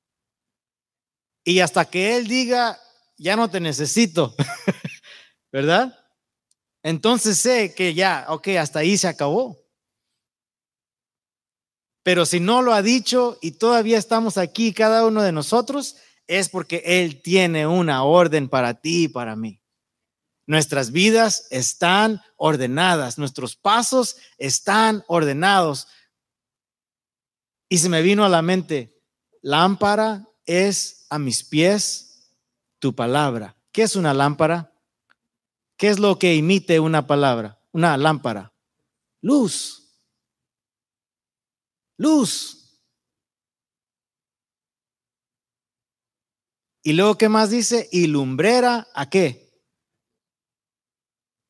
[1.44, 2.80] Y hasta que Él diga,
[3.18, 4.36] ya no te necesito,
[5.52, 5.98] ¿verdad?
[6.84, 9.58] Entonces sé que ya, ok, hasta ahí se acabó.
[12.04, 16.50] Pero si no lo ha dicho y todavía estamos aquí, cada uno de nosotros, es
[16.50, 19.62] porque Él tiene una orden para ti y para mí.
[20.46, 25.90] Nuestras vidas están ordenadas, nuestros pasos están ordenados.
[27.70, 29.04] Y se me vino a la mente,
[29.42, 32.34] lámpara es a mis pies
[32.80, 33.58] tu palabra.
[33.72, 34.74] ¿Qué es una lámpara?
[35.78, 37.62] ¿Qué es lo que emite una palabra?
[37.72, 38.54] Una lámpara.
[39.22, 39.84] Luz.
[41.98, 42.58] Luz.
[46.82, 47.90] Y luego, ¿qué más dice?
[47.92, 49.48] Y lumbrera a qué?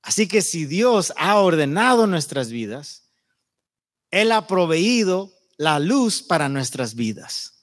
[0.01, 3.11] Así que si Dios ha ordenado nuestras vidas,
[4.09, 7.53] Él ha proveído la luz para nuestras vidas.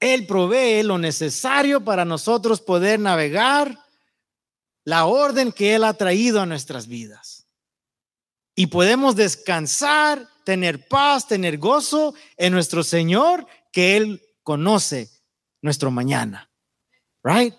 [0.00, 3.78] Él provee lo necesario para nosotros poder navegar
[4.84, 7.46] la orden que Él ha traído a nuestras vidas.
[8.54, 15.10] Y podemos descansar, tener paz, tener gozo en nuestro Señor, que Él conoce
[15.60, 16.50] nuestro mañana.
[17.22, 17.54] Right?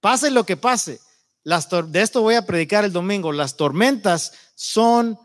[0.00, 1.00] Pase lo que pase.
[1.42, 3.32] De esto voy a predicar el domingo.
[3.32, 5.18] Las tormentas son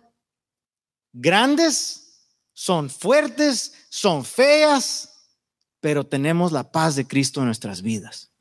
[1.15, 5.29] grandes, son fuertes, son feas,
[5.79, 8.31] pero tenemos la paz de Cristo en nuestras vidas.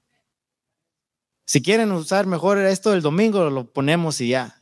[1.47, 4.61] Si quieren usar mejor esto del domingo, lo ponemos y ya.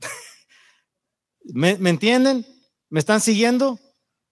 [1.42, 2.46] ¿Me, ¿Me, entienden?
[2.88, 3.80] ¿Me están siguiendo?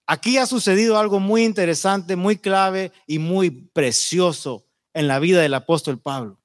[0.05, 5.53] Aquí ha sucedido algo muy interesante, muy clave y muy precioso en la vida del
[5.55, 6.39] apóstol Pablo.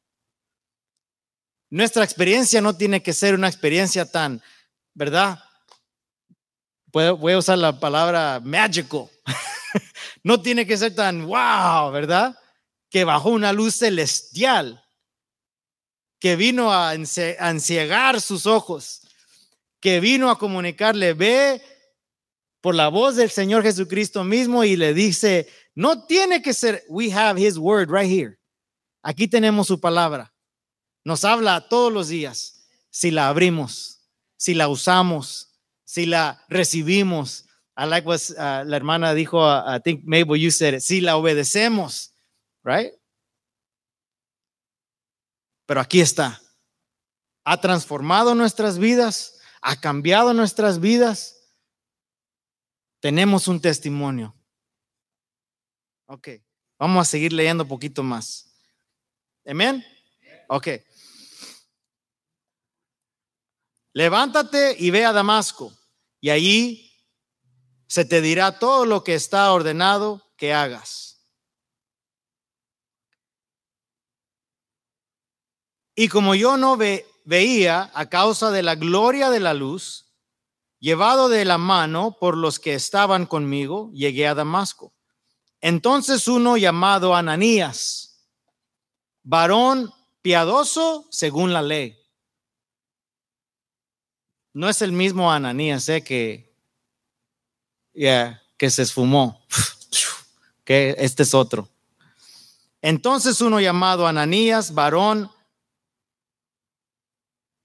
[1.71, 4.43] Nuestra experiencia no tiene que ser una experiencia tan,
[4.95, 5.43] ¿verdad?
[6.94, 9.11] Voy a usar la palabra magical.
[10.22, 12.38] no tiene que ser tan wow, ¿verdad?
[12.88, 14.80] Que bajó una luz celestial,
[16.20, 19.00] que vino a enciegar sus ojos,
[19.80, 21.61] que vino a comunicarle, ve
[22.61, 27.12] por la voz del Señor Jesucristo mismo y le dice, no tiene que ser, we
[27.12, 28.38] have his word right here.
[29.02, 30.33] Aquí tenemos su palabra.
[31.02, 33.98] Nos habla todos los días si la abrimos,
[34.37, 35.54] si la usamos,
[35.85, 40.51] si la recibimos, I like what uh, la hermana dijo, uh, I think Mabel, you
[40.51, 42.14] said it, si la obedecemos,
[42.62, 42.92] right?
[45.66, 46.40] Pero aquí está.
[47.44, 51.37] Ha transformado nuestras vidas, ha cambiado nuestras vidas.
[53.01, 54.35] Tenemos un testimonio.
[56.07, 56.29] Ok,
[56.79, 58.51] vamos a seguir leyendo un poquito más.
[59.47, 59.85] Amén.
[60.49, 60.68] Ok.
[63.94, 65.72] Levántate y ve a Damasco,
[66.20, 66.92] y allí
[67.87, 71.24] se te dirá todo lo que está ordenado que hagas.
[75.94, 80.12] Y como yo no ve, veía a causa de la gloria de la luz,
[80.80, 84.92] llevado de la mano por los que estaban conmigo, llegué a Damasco.
[85.61, 88.28] Entonces uno llamado Ananías,
[89.22, 92.04] varón piadoso según la ley.
[94.55, 96.55] No es el mismo Ananías eh, que,
[97.93, 99.45] que se esfumó,
[100.64, 101.69] que este es otro.
[102.81, 105.31] Entonces uno llamado Ananías, varón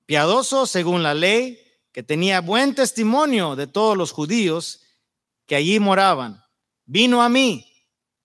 [0.07, 4.81] piadoso según la ley, que tenía buen testimonio de todos los judíos
[5.45, 6.43] que allí moraban,
[6.85, 7.71] vino a mí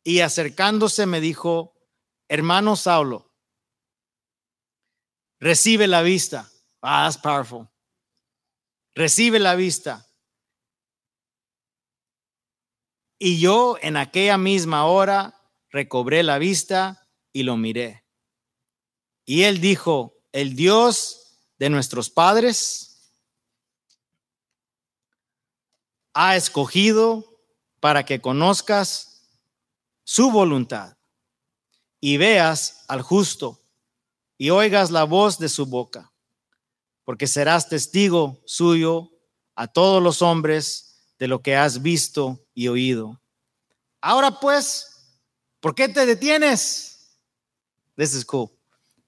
[0.02, 1.74] y acercándose me dijo,
[2.28, 3.30] hermano Saulo,
[5.38, 6.50] recibe la vista.
[6.80, 7.68] Ah, that's powerful.
[8.94, 10.06] Recibe la vista.
[13.18, 18.04] Y yo en aquella misma hora recobré la vista y lo miré.
[19.24, 22.94] Y él dijo, el Dios de nuestros padres,
[26.14, 27.40] ha escogido
[27.80, 29.28] para que conozcas
[30.04, 30.96] su voluntad
[32.00, 33.60] y veas al justo
[34.38, 36.12] y oigas la voz de su boca,
[37.04, 39.10] porque serás testigo suyo
[39.54, 43.20] a todos los hombres de lo que has visto y oído.
[44.00, 45.18] Ahora pues,
[45.60, 47.18] ¿por qué te detienes?
[47.96, 48.50] This is cool.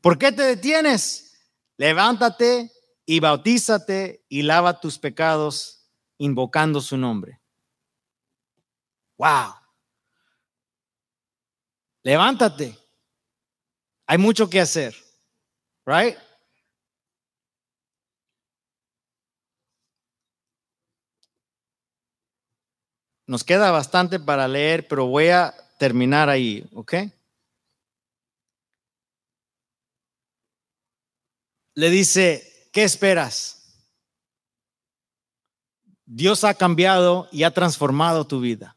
[0.01, 1.27] ¿Por qué te detienes?
[1.77, 2.73] levántate
[3.05, 5.87] y bautízate y lava tus pecados
[6.19, 7.41] invocando su nombre.
[9.19, 9.55] Wow.
[12.03, 12.77] Levántate.
[14.07, 14.95] Hay mucho que hacer.
[15.85, 16.17] Right?
[23.27, 26.95] Nos queda bastante para leer, pero voy a terminar ahí, ¿ok?
[31.77, 33.53] le dice, ¿qué esperas?
[36.07, 38.77] Dios ha cambiado y ha transformado tu vida.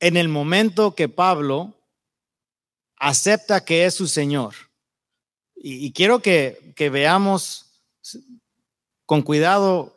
[0.00, 1.74] En el momento que Pablo
[2.96, 4.54] acepta que es su Señor,
[5.56, 7.82] y, quiero que, veamos
[9.06, 9.93] con cuidado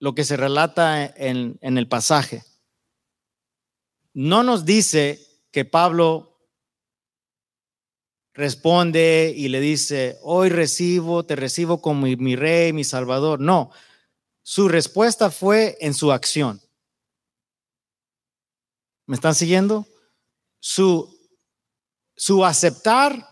[0.00, 2.42] lo que se relata en, el pasaje.
[4.14, 5.20] No nos dice
[5.52, 6.38] que Pablo
[8.32, 13.40] responde y le dice, hoy recibo, te recibo como mi, rey, mi salvador.
[13.40, 13.70] No,
[14.42, 16.62] su respuesta fue en su acción.
[19.06, 19.86] ¿Me están siguiendo?
[20.60, 21.14] Su,
[22.16, 23.28] su aceptar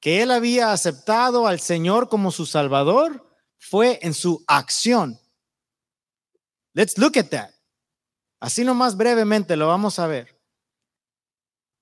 [0.00, 3.24] que él había aceptado al Señor como su salvador
[3.58, 5.20] fue en su acción.
[6.76, 7.54] Let's look at that.
[8.38, 10.38] Así nomás brevemente lo vamos a ver.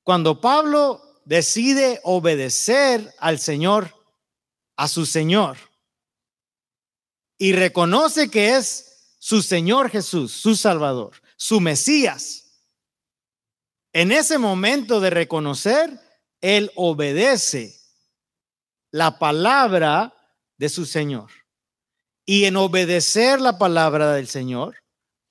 [0.05, 3.93] Cuando Pablo decide obedecer al Señor,
[4.77, 5.57] a su Señor,
[7.39, 12.45] y reconoce que es su Señor Jesús, su Salvador, su Mesías,
[13.93, 15.99] en ese momento de reconocer,
[16.41, 17.81] Él obedece
[18.93, 20.15] la palabra
[20.57, 21.33] de su Señor.
[22.27, 24.84] Y en obedecer la palabra del Señor,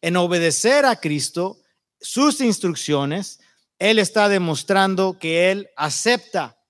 [0.04, 1.62] en obedecer a Cristo,
[2.02, 3.40] sus instrucciones,
[3.80, 6.62] él está demostrando que Él acepta,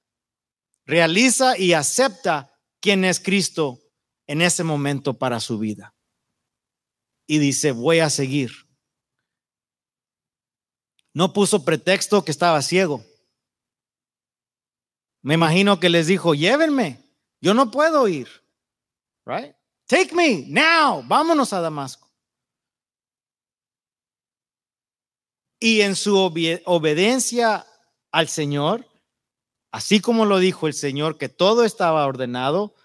[0.86, 3.80] realiza y acepta quién es Cristo
[4.28, 5.96] en ese momento para su vida.
[7.26, 8.52] Y dice, voy a seguir.
[11.12, 13.04] No puso pretexto que estaba ciego.
[15.24, 17.00] Me imagino que les dijo, llévenme,
[17.42, 18.28] yo no puedo ir.
[19.26, 19.56] Right?
[19.88, 22.03] Take me now, vámonos a Damasco.
[25.64, 27.66] Y en su obediencia
[28.12, 28.86] al Señor,
[29.72, 32.76] así como lo dijo el Señor, que todo estaba ordenado,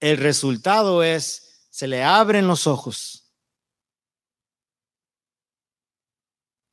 [0.00, 3.30] el resultado es, se le abren los ojos.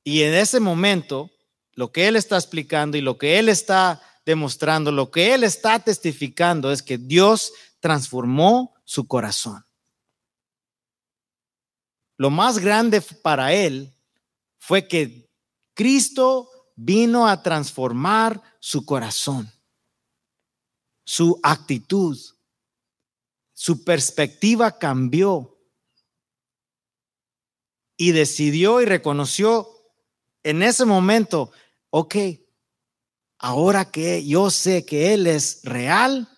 [0.06, 1.30] Y en ese momento,
[1.74, 5.80] lo que Él está explicando y lo que Él está demostrando, lo que Él está
[5.80, 7.52] testificando es que Dios
[7.82, 9.66] transformó su corazón.
[12.16, 13.94] lo más grande para él
[14.58, 15.30] fue que
[15.74, 19.52] Cristo vino a transformar su corazón,
[21.06, 22.18] su actitud,
[23.54, 25.58] su perspectiva cambió
[27.98, 29.68] y decidió y reconoció
[30.44, 31.52] en ese momento,
[31.90, 32.16] ok,
[33.40, 36.30] ahora que yo sé que Él es real,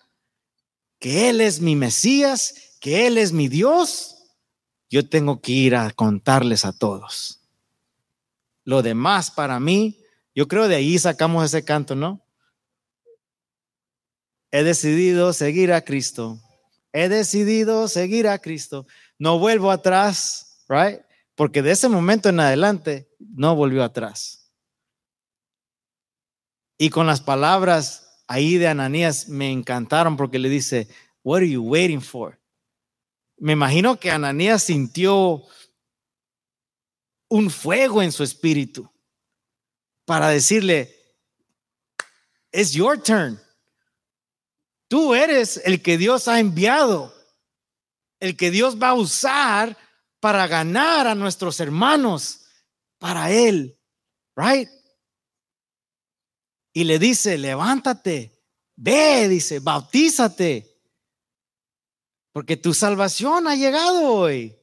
[0.98, 4.16] que Él es mi Mesías, que Él es mi Dios,
[4.88, 7.39] yo tengo que ir a contarles a todos.
[8.64, 10.00] Lo demás para mí,
[10.34, 12.24] yo creo de ahí sacamos ese canto, ¿no?
[14.50, 16.40] He decidido seguir a Cristo.
[16.92, 18.86] He decidido seguir a Cristo.
[19.18, 21.00] No vuelvo atrás, right?
[21.34, 24.52] Porque de ese momento en adelante no volvió atrás.
[26.76, 30.88] Y con las palabras ahí de Ananías me encantaron porque le dice,
[31.22, 32.40] What are you waiting for?
[33.36, 35.42] Me imagino que Ananías sintió
[37.30, 38.90] un fuego en su espíritu
[40.04, 40.94] para decirle,
[42.52, 43.40] it's your turn.
[44.88, 47.14] Tú eres el que Dios ha enviado,
[48.18, 49.78] el que Dios va a usar
[50.18, 52.46] para ganar a nuestros hermanos
[52.98, 53.78] para Él,
[54.34, 54.68] right?
[56.72, 58.32] Y le dice, levántate,
[58.74, 60.66] ve, dice, bautízate,
[62.32, 64.59] porque tu salvación ha llegado hoy.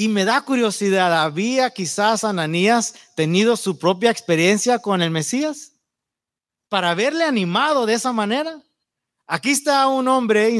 [0.00, 5.72] Y me da curiosidad, ¿había quizás Ananías tenido su propia experiencia con el Mesías?
[6.70, 8.62] Para haberle animado de esa manera.
[9.26, 10.58] Aquí está un hombre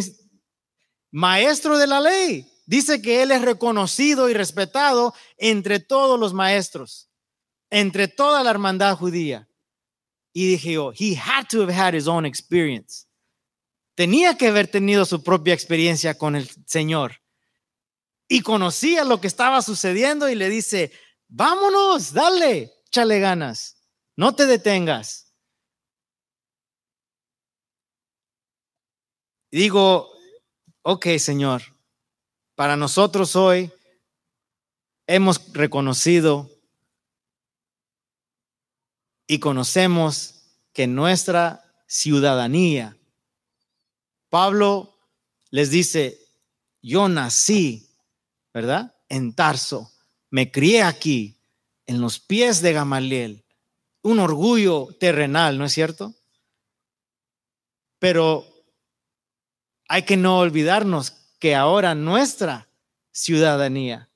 [1.11, 7.09] maestro de la ley, dice que él es reconocido y respetado entre todos los maestros,
[7.71, 9.49] entre toda la hermandad judía.
[10.35, 13.07] Y dije yo, he had to have had his own experience.
[13.95, 17.23] Tenía que haber tenido su propia experiencia con el Señor.
[18.33, 20.93] Y conocía lo que estaba sucediendo y le dice,
[21.27, 23.83] vámonos, dale, échale ganas,
[24.15, 25.35] no te detengas.
[29.51, 30.13] Digo,
[30.83, 31.63] ok, Señor,
[32.55, 33.73] para nosotros hoy
[35.09, 36.49] hemos reconocido
[39.27, 42.97] y conocemos que nuestra ciudadanía,
[44.29, 44.97] Pablo
[45.51, 46.25] les dice,
[46.81, 47.90] yo nací,
[48.53, 48.95] ¿verdad?
[49.09, 49.93] En Tarso,
[50.31, 51.39] me crié aquí,
[51.87, 53.45] en los pies de Gamaliel,
[54.03, 56.15] un orgullo terrenal, ¿no es cierto?
[57.99, 58.47] Pero
[59.89, 62.69] hay que no olvidarnos que ahora nuestra
[63.11, 64.09] ciudadanía.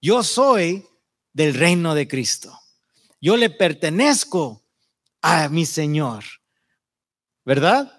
[0.00, 0.86] Yo soy
[1.32, 2.58] del reino de Cristo.
[3.20, 4.64] Yo le pertenezco
[5.22, 6.24] a mi Señor.
[7.44, 7.94] ¿Verdad?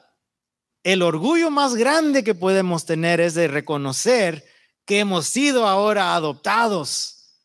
[0.83, 4.45] El orgullo más grande que podemos tener es de reconocer
[4.89, 7.35] que hemos sido ahora adoptados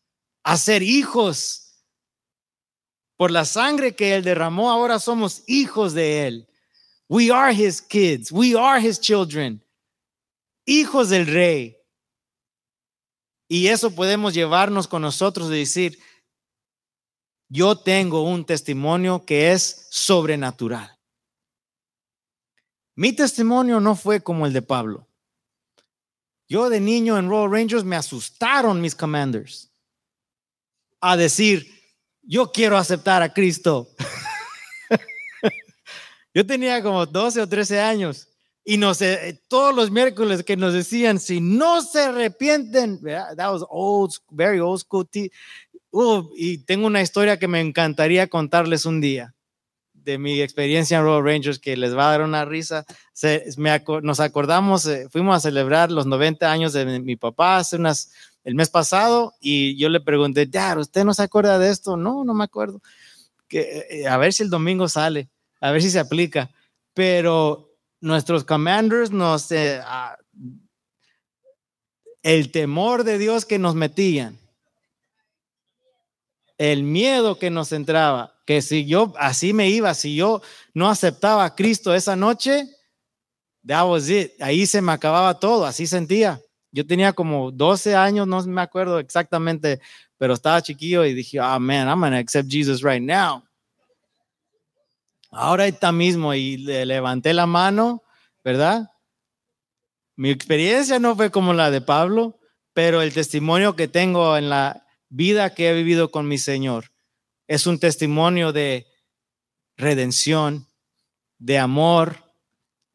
[0.43, 1.83] a ser hijos.
[3.17, 6.49] Por la sangre que Él derramó, ahora somos hijos de Él.
[7.07, 8.31] We are His kids.
[8.31, 9.61] We are His children
[10.65, 11.77] hijos del rey.
[13.47, 15.99] Y eso podemos llevarnos con nosotros de decir,
[17.47, 20.99] yo tengo un testimonio que es sobrenatural.
[22.95, 25.07] Mi testimonio no fue como el de Pablo.
[26.47, 29.71] Yo de niño en Royal Rangers me asustaron mis commanders
[31.01, 31.67] a decir,
[32.21, 33.87] yo quiero aceptar a Cristo.
[36.33, 38.27] yo tenía como 12 o 13 años
[38.63, 43.51] y no sé, eh, todos los miércoles que nos decían, si no se arrepienten, that
[43.51, 45.07] was old, very old school.
[45.91, 49.34] Uh, y tengo una historia que me encantaría contarles un día
[50.05, 52.85] de mi experiencia en Royal Rangers que les va a dar una risa.
[53.11, 53.43] Se,
[54.03, 58.53] nos acordamos, eh, fuimos a celebrar los 90 años de mi, papá hace unas, el
[58.55, 61.97] mes pasado y yo le pregunté, Dad, ¿usted no se acuerda de esto?
[61.97, 62.81] No, no me acuerdo.
[63.47, 65.29] Que, eh, a ver si el domingo sale,
[65.59, 66.51] a ver si se aplica.
[66.93, 69.51] Pero nuestros commanders nos...
[69.51, 70.15] Eh, ah,
[72.21, 74.39] el temor de Dios que nos metían,
[76.57, 80.41] el miedo que nos entraba, que si yo así me iba, si yo
[80.73, 82.69] no aceptaba a Cristo esa noche,
[83.65, 84.31] that was it.
[84.41, 86.41] Ahí se me acababa todo, así sentía.
[86.71, 89.79] Yo tenía como 12 años, no me acuerdo exactamente,
[90.17, 93.43] pero estaba chiquillo y dije, ah, man, I'm accept Jesus right now.
[95.31, 98.03] Ahora está mismo y le levanté la mano,
[98.43, 98.89] ¿verdad?
[100.15, 102.39] Mi experiencia no fue como la de Pablo,
[102.73, 104.84] pero el testimonio que tengo en la
[105.15, 106.91] vida que he vivido con mi Señor
[107.47, 108.85] es un testimonio de
[109.77, 110.67] redención,
[111.37, 112.33] de amor,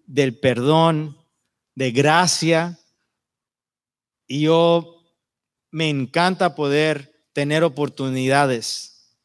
[0.05, 1.17] del perdón,
[1.75, 2.79] de gracia.
[4.27, 5.03] Y yo
[5.71, 9.17] me encanta poder tener oportunidades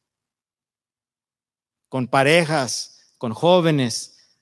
[1.89, 4.39] con parejas, con jóvenes.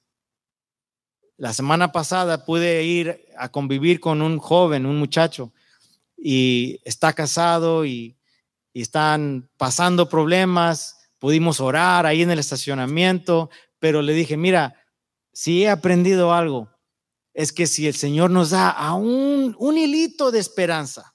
[1.37, 5.51] La semana pasada pude ir a convivir con un joven, un muchacho,
[6.15, 8.15] y está casado y,
[8.74, 10.97] y están pasando problemas.
[11.19, 13.49] Pudimos orar ahí en el estacionamiento,
[13.80, 14.76] pero le dije, mira,
[15.32, 16.69] si he aprendido algo,
[17.34, 21.13] es que si el Señor nos da a un, un hilito de esperanza,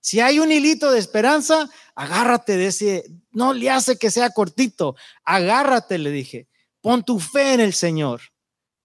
[0.00, 4.94] si hay un hilito de esperanza, agárrate de ese, no le hace que sea cortito,
[5.24, 6.48] agárrate, le dije,
[6.80, 8.20] pon tu fe en el Señor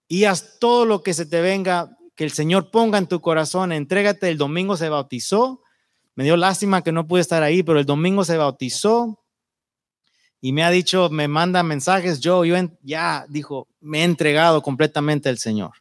[0.08, 3.72] y haz todo lo que se te venga, que el Señor ponga en tu corazón,
[3.72, 5.61] entrégate, el domingo se bautizó,
[6.16, 9.22] me dio lástima que no pude estar ahí, pero el domingo se bautizó
[10.42, 15.30] y me ha dicho, me manda mensajes, yo, yo ya, dijo, me he entregado completamente
[15.30, 15.72] al Señor.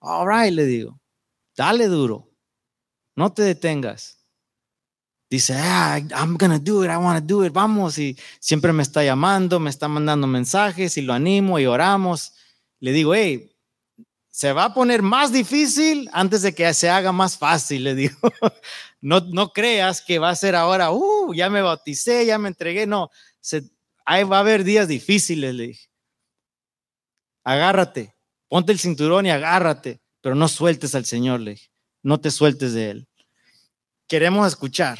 [0.00, 1.00] All right, le digo,
[1.56, 2.28] dale duro,
[3.14, 4.18] no te detengas.
[5.30, 7.98] Dice, ah, I'm gonna do it, I wanna do it, vamos.
[7.98, 12.34] Y siempre me está llamando, me está mandando mensajes y lo animo y oramos.
[12.80, 13.53] Le digo, hey,
[14.34, 18.16] se va a poner más difícil antes de que se haga más fácil, le digo.
[19.00, 22.86] No, no creas que va a ser ahora, uh, ya me bauticé, ya me entregué.
[22.86, 23.10] No,
[24.06, 25.90] ahí va a haber días difíciles, le dije.
[27.44, 28.16] Agárrate,
[28.48, 31.70] ponte el cinturón y agárrate, pero no sueltes al Señor, le dije.
[32.02, 33.08] No te sueltes de Él.
[34.08, 34.98] Queremos escuchar.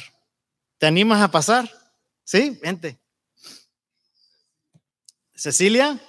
[0.77, 1.67] ¿Te animas a pasar?
[2.23, 2.99] Sí, vente.
[5.33, 5.99] Cecilia.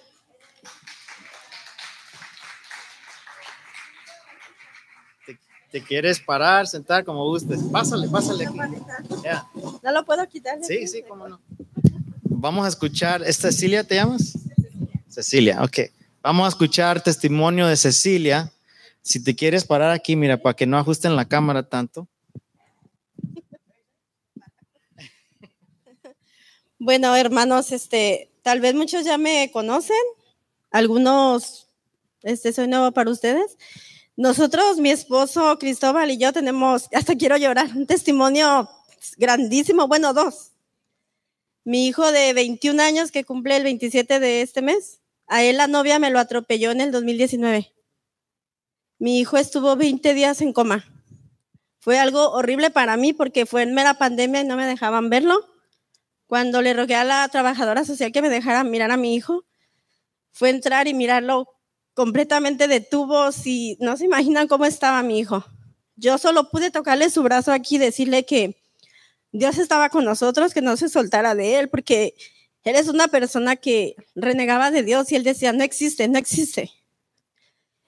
[5.77, 7.61] ¿Te, quieres parar, sentar como gustes?
[7.71, 8.47] Pásale, pásale.
[9.83, 10.59] No lo puedo quitar.
[10.63, 11.39] Sí, sí, cómo no.
[12.23, 13.23] Vamos a escuchar.
[13.23, 14.39] ¿Es Cecilia te llamas?
[15.07, 15.81] Cecilia, ok.
[16.23, 18.51] Vamos a escuchar testimonio de Cecilia.
[19.03, 22.09] Si te quieres parar aquí, mira, para que no ajusten la cámara tanto.
[26.79, 29.97] Bueno, hermanos, este, tal vez muchos ya me conocen,
[30.71, 31.67] algunos,
[32.23, 33.59] este, soy nuevo para ustedes.
[34.17, 38.69] Nosotros, mi esposo Cristóbal y yo tenemos, hasta quiero llorar, un testimonio
[39.19, 40.53] grandísimo, bueno, dos.
[41.65, 45.67] Mi hijo de 21 años que cumple el 27 de este mes, a él la
[45.67, 47.75] novia me lo atropelló en el 2019.
[48.99, 50.87] Mi hijo estuvo 20 días en coma.
[51.79, 55.47] Fue algo horrible para mí porque fue en mera pandemia y no me dejaban verlo.
[56.27, 59.45] Cuando le rogué a la trabajadora social que me dejara mirar a mi hijo,
[60.33, 61.56] fue entrar y mirarlo
[61.97, 63.43] completamente de tubos
[63.81, 65.47] no se imaginan cómo estaba mi hijo.
[65.97, 68.63] Yo solo pude tocarle su brazo aquí y decirle que
[69.33, 72.15] Dios estaba con nosotros, que no se soltara de él, porque
[72.65, 76.71] él es una persona que renegaba de Dios y él decía, no existe, no existe.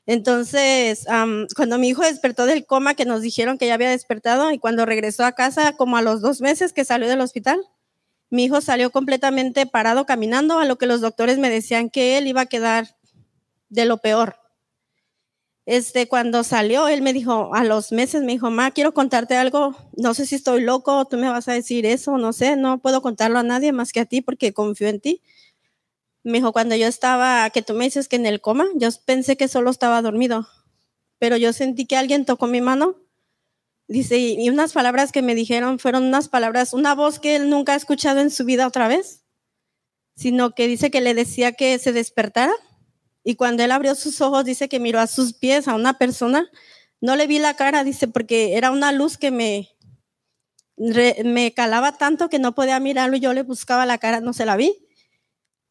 [0.06, 1.04] Entonces,
[1.54, 4.86] cuando mi hijo despertó del coma, que nos dijeron que ya había despertado, y cuando
[4.86, 7.60] regresó a casa, como a los dos meses que salió del hospital,
[8.30, 12.26] mi hijo salió completamente parado caminando, a lo que los doctores me decían que él
[12.26, 12.97] iba a quedar
[13.68, 14.36] de lo peor.
[15.66, 19.76] Este, cuando salió, él me dijo, a los meses me dijo, ma, quiero contarte algo,
[19.96, 23.02] no sé si estoy loco, tú me vas a decir eso, no sé, no puedo
[23.02, 25.22] contarlo a nadie más que a ti porque confío en ti.
[26.22, 29.36] Me dijo, cuando yo estaba, que tú me dices que en el coma, yo pensé
[29.36, 30.48] que solo estaba dormido,
[31.18, 32.96] pero yo sentí que alguien tocó mi mano
[33.88, 37.72] Dice, y unas palabras que me dijeron fueron unas palabras, una voz que él nunca
[37.72, 39.24] ha escuchado en su vida otra vez,
[40.14, 42.52] sino que dice que le decía que se despertara.
[43.28, 46.50] Y cuando él abrió sus ojos, dice que miró a sus pies a una persona.
[47.02, 49.68] No le vi la cara, dice, porque era una luz que me,
[50.78, 54.46] me calaba tanto que no podía mirarlo y yo le buscaba la cara, no se
[54.46, 54.74] la vi.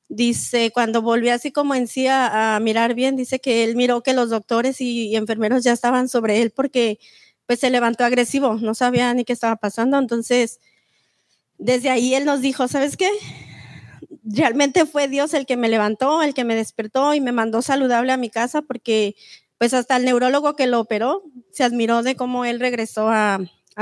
[0.07, 4.13] Dice, cuando volví así como en sí a, mirar bien, dice que él miró que
[4.13, 6.99] los doctores y enfermeros ya estaban sobre él porque
[7.47, 9.97] pues se levantó agresivo, no sabía ni qué estaba pasando.
[9.97, 10.59] Entonces,
[11.57, 13.09] desde ahí él nos dijo, ¿sabes qué?
[14.29, 18.11] Realmente fue Dios el que me levantó, el que me despertó y me mandó saludable
[18.11, 19.15] a mi casa porque
[19.57, 23.39] pues hasta el neurólogo que lo operó se admiró de cómo él regresó a,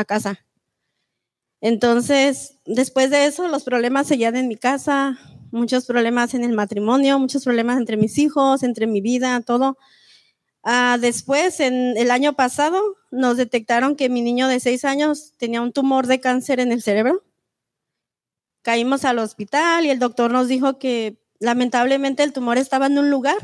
[0.07, 0.45] casa.
[1.61, 5.17] Entonces, después de eso, los problemas seguían en mi casa,
[5.51, 9.77] muchos problemas en el matrimonio, muchos problemas entre mis hijos, entre mi vida, todo.
[10.63, 15.61] Ah, después, en el año pasado, nos detectaron que mi niño de seis años tenía
[15.61, 17.23] un tumor de cáncer en el cerebro.
[18.65, 23.11] Caímos al hospital y el doctor nos dijo que lamentablemente el tumor estaba en un
[23.11, 23.37] lugar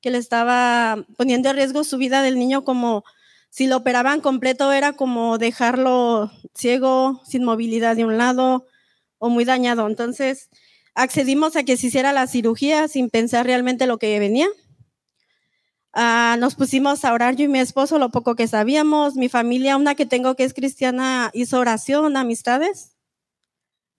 [0.00, 3.04] que le estaba poniendo en riesgo su vida del niño como
[3.50, 8.66] si lo operaban completo era como dejarlo ciego, sin movilidad de un lado
[9.18, 9.86] o muy dañado.
[9.86, 10.48] Entonces
[10.94, 14.48] accedimos a que se hiciera la cirugía sin pensar realmente lo que venía
[15.96, 19.14] Ah, nos pusimos a orar yo y mi esposo, lo poco que sabíamos.
[19.14, 22.93] Mi familia, una que tengo que es cristiana, hizo oración, amistades.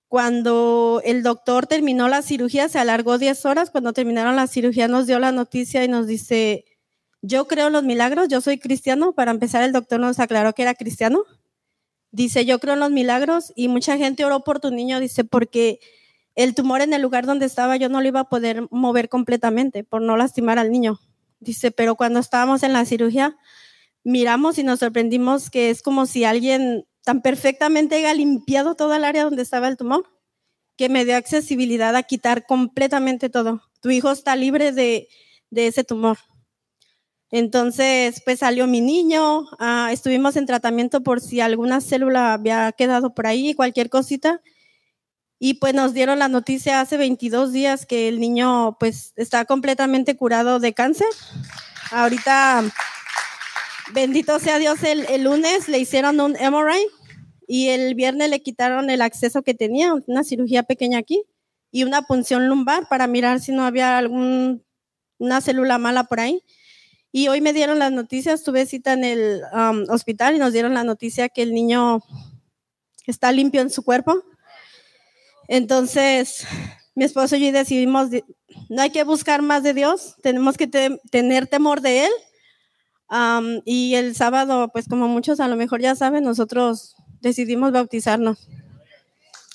[0.08, 3.72] Cuando el doctor terminó la cirugía, se alargó 10 horas.
[3.72, 6.66] Cuando terminaron la cirugía, nos dio la noticia y nos dice,
[7.22, 9.14] yo creo en los milagros, yo soy cristiano.
[9.14, 11.24] Para empezar, el doctor nos aclaró que era cristiano.
[12.12, 15.80] Dice, yo creo en los milagros y mucha gente oró por tu niño, dice, porque
[16.36, 19.84] el tumor en el lugar donde estaba yo no lo iba a poder mover completamente
[19.84, 21.00] por no lastimar al niño.
[21.40, 23.38] Dice, pero cuando estábamos en la cirugía,
[24.04, 29.06] miramos y nos sorprendimos que es como si alguien tan perfectamente haya limpiado toda el
[29.06, 30.12] área donde estaba el tumor,
[30.76, 33.62] que me dio accesibilidad a quitar completamente todo.
[33.80, 35.08] Tu hijo está libre de,
[35.52, 36.18] de ese tumor.
[37.32, 43.14] Entonces, pues salió mi niño, ah, estuvimos en tratamiento por si alguna célula había quedado
[43.14, 44.42] por ahí, cualquier cosita.
[45.38, 50.16] Y pues nos dieron la noticia hace 22 días que el niño pues está completamente
[50.16, 51.08] curado de cáncer.
[51.92, 52.64] Ahorita,
[53.94, 56.88] bendito sea Dios, el, lunes le hicieron un MRI
[57.48, 61.24] y el viernes le quitaron el acceso que tenía, una cirugía pequeña aquí
[61.72, 64.62] y una punción lumbar para mirar si no había alguna
[65.42, 66.42] célula mala por ahí.
[67.12, 70.74] Y hoy me dieron las noticias, tuve cita en el um, hospital y nos dieron
[70.74, 72.02] la noticia que el niño
[73.08, 74.24] está limpio en su cuerpo
[75.48, 76.46] entonces,
[76.96, 78.10] mi esposo y yo decidimos,
[78.70, 80.68] no hay que buscar más de Dios, tenemos que
[81.12, 82.12] tener temor de Él.
[83.66, 88.48] Y el sábado, pues como muchos a lo mejor ya saben, nosotros decidimos bautizarnos.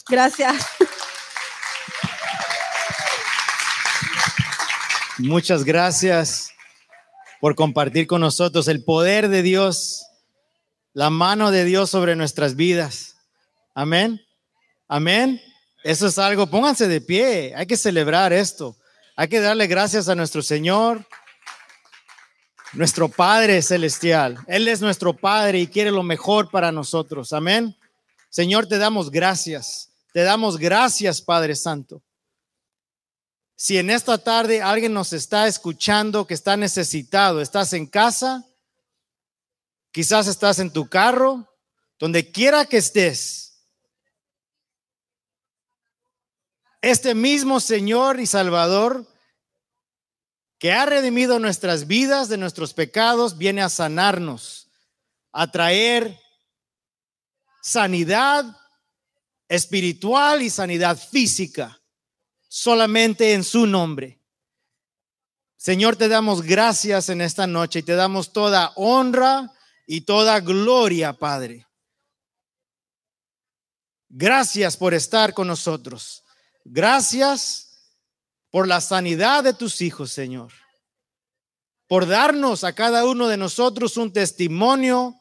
[0.08, 0.66] Gracias.
[5.18, 6.50] Muchas gracias
[7.40, 10.06] por compartir con nosotros el poder de Dios,
[10.94, 13.16] la mano de Dios sobre nuestras vidas.
[13.74, 14.20] Amén.
[14.88, 15.40] Amén.
[15.82, 18.76] Eso es algo, pónganse de pie, hay que celebrar esto,
[19.16, 21.06] hay que darle gracias a nuestro Señor,
[22.72, 24.38] nuestro Padre Celestial.
[24.46, 27.32] Él es nuestro Padre y quiere lo mejor para nosotros.
[27.32, 27.76] Amén.
[28.28, 32.02] Señor, te damos gracias, te damos gracias, Padre Santo.
[33.56, 38.46] Si en esta tarde alguien nos está escuchando que está necesitado, estás en casa,
[39.90, 41.46] quizás estás en tu carro,
[41.98, 43.50] donde quiera que estés,
[46.80, 49.06] este mismo Señor y Salvador
[50.60, 54.68] que ha redimido nuestras vidas de nuestros pecados, viene a sanarnos,
[55.32, 56.20] a traer
[57.62, 58.44] sanidad
[59.48, 61.80] espiritual y sanidad física,
[62.46, 64.20] solamente en su nombre.
[65.56, 69.50] Señor, te damos gracias en esta noche y te damos toda honra
[69.86, 71.66] y toda gloria, Padre.
[74.10, 76.22] Gracias por estar con nosotros.
[76.66, 77.69] Gracias
[78.50, 80.52] por la sanidad de tus hijos, Señor.
[81.86, 85.16] Por darnos a cada uno de nosotros un testimonio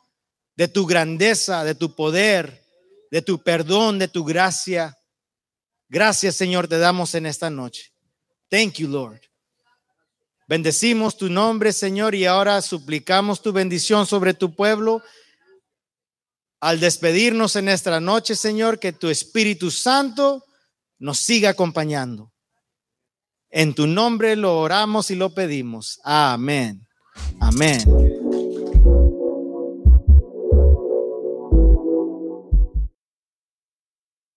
[0.55, 2.63] de tu grandeza, de tu poder,
[3.11, 4.97] de tu perdón, de tu gracia.
[5.87, 7.91] Gracias, Señor, te damos en esta noche.
[8.49, 9.21] Thank you, Lord.
[10.47, 15.03] Bendecimos tu nombre, Señor, y ahora suplicamos tu bendición sobre tu pueblo.
[16.59, 20.43] Al despedirnos en esta noche, Señor, que tu Espíritu Santo
[20.97, 22.33] nos siga acompañando.
[23.51, 25.99] En tu nombre lo oramos y lo pedimos.
[26.03, 26.85] Amén.
[27.39, 28.18] Amén.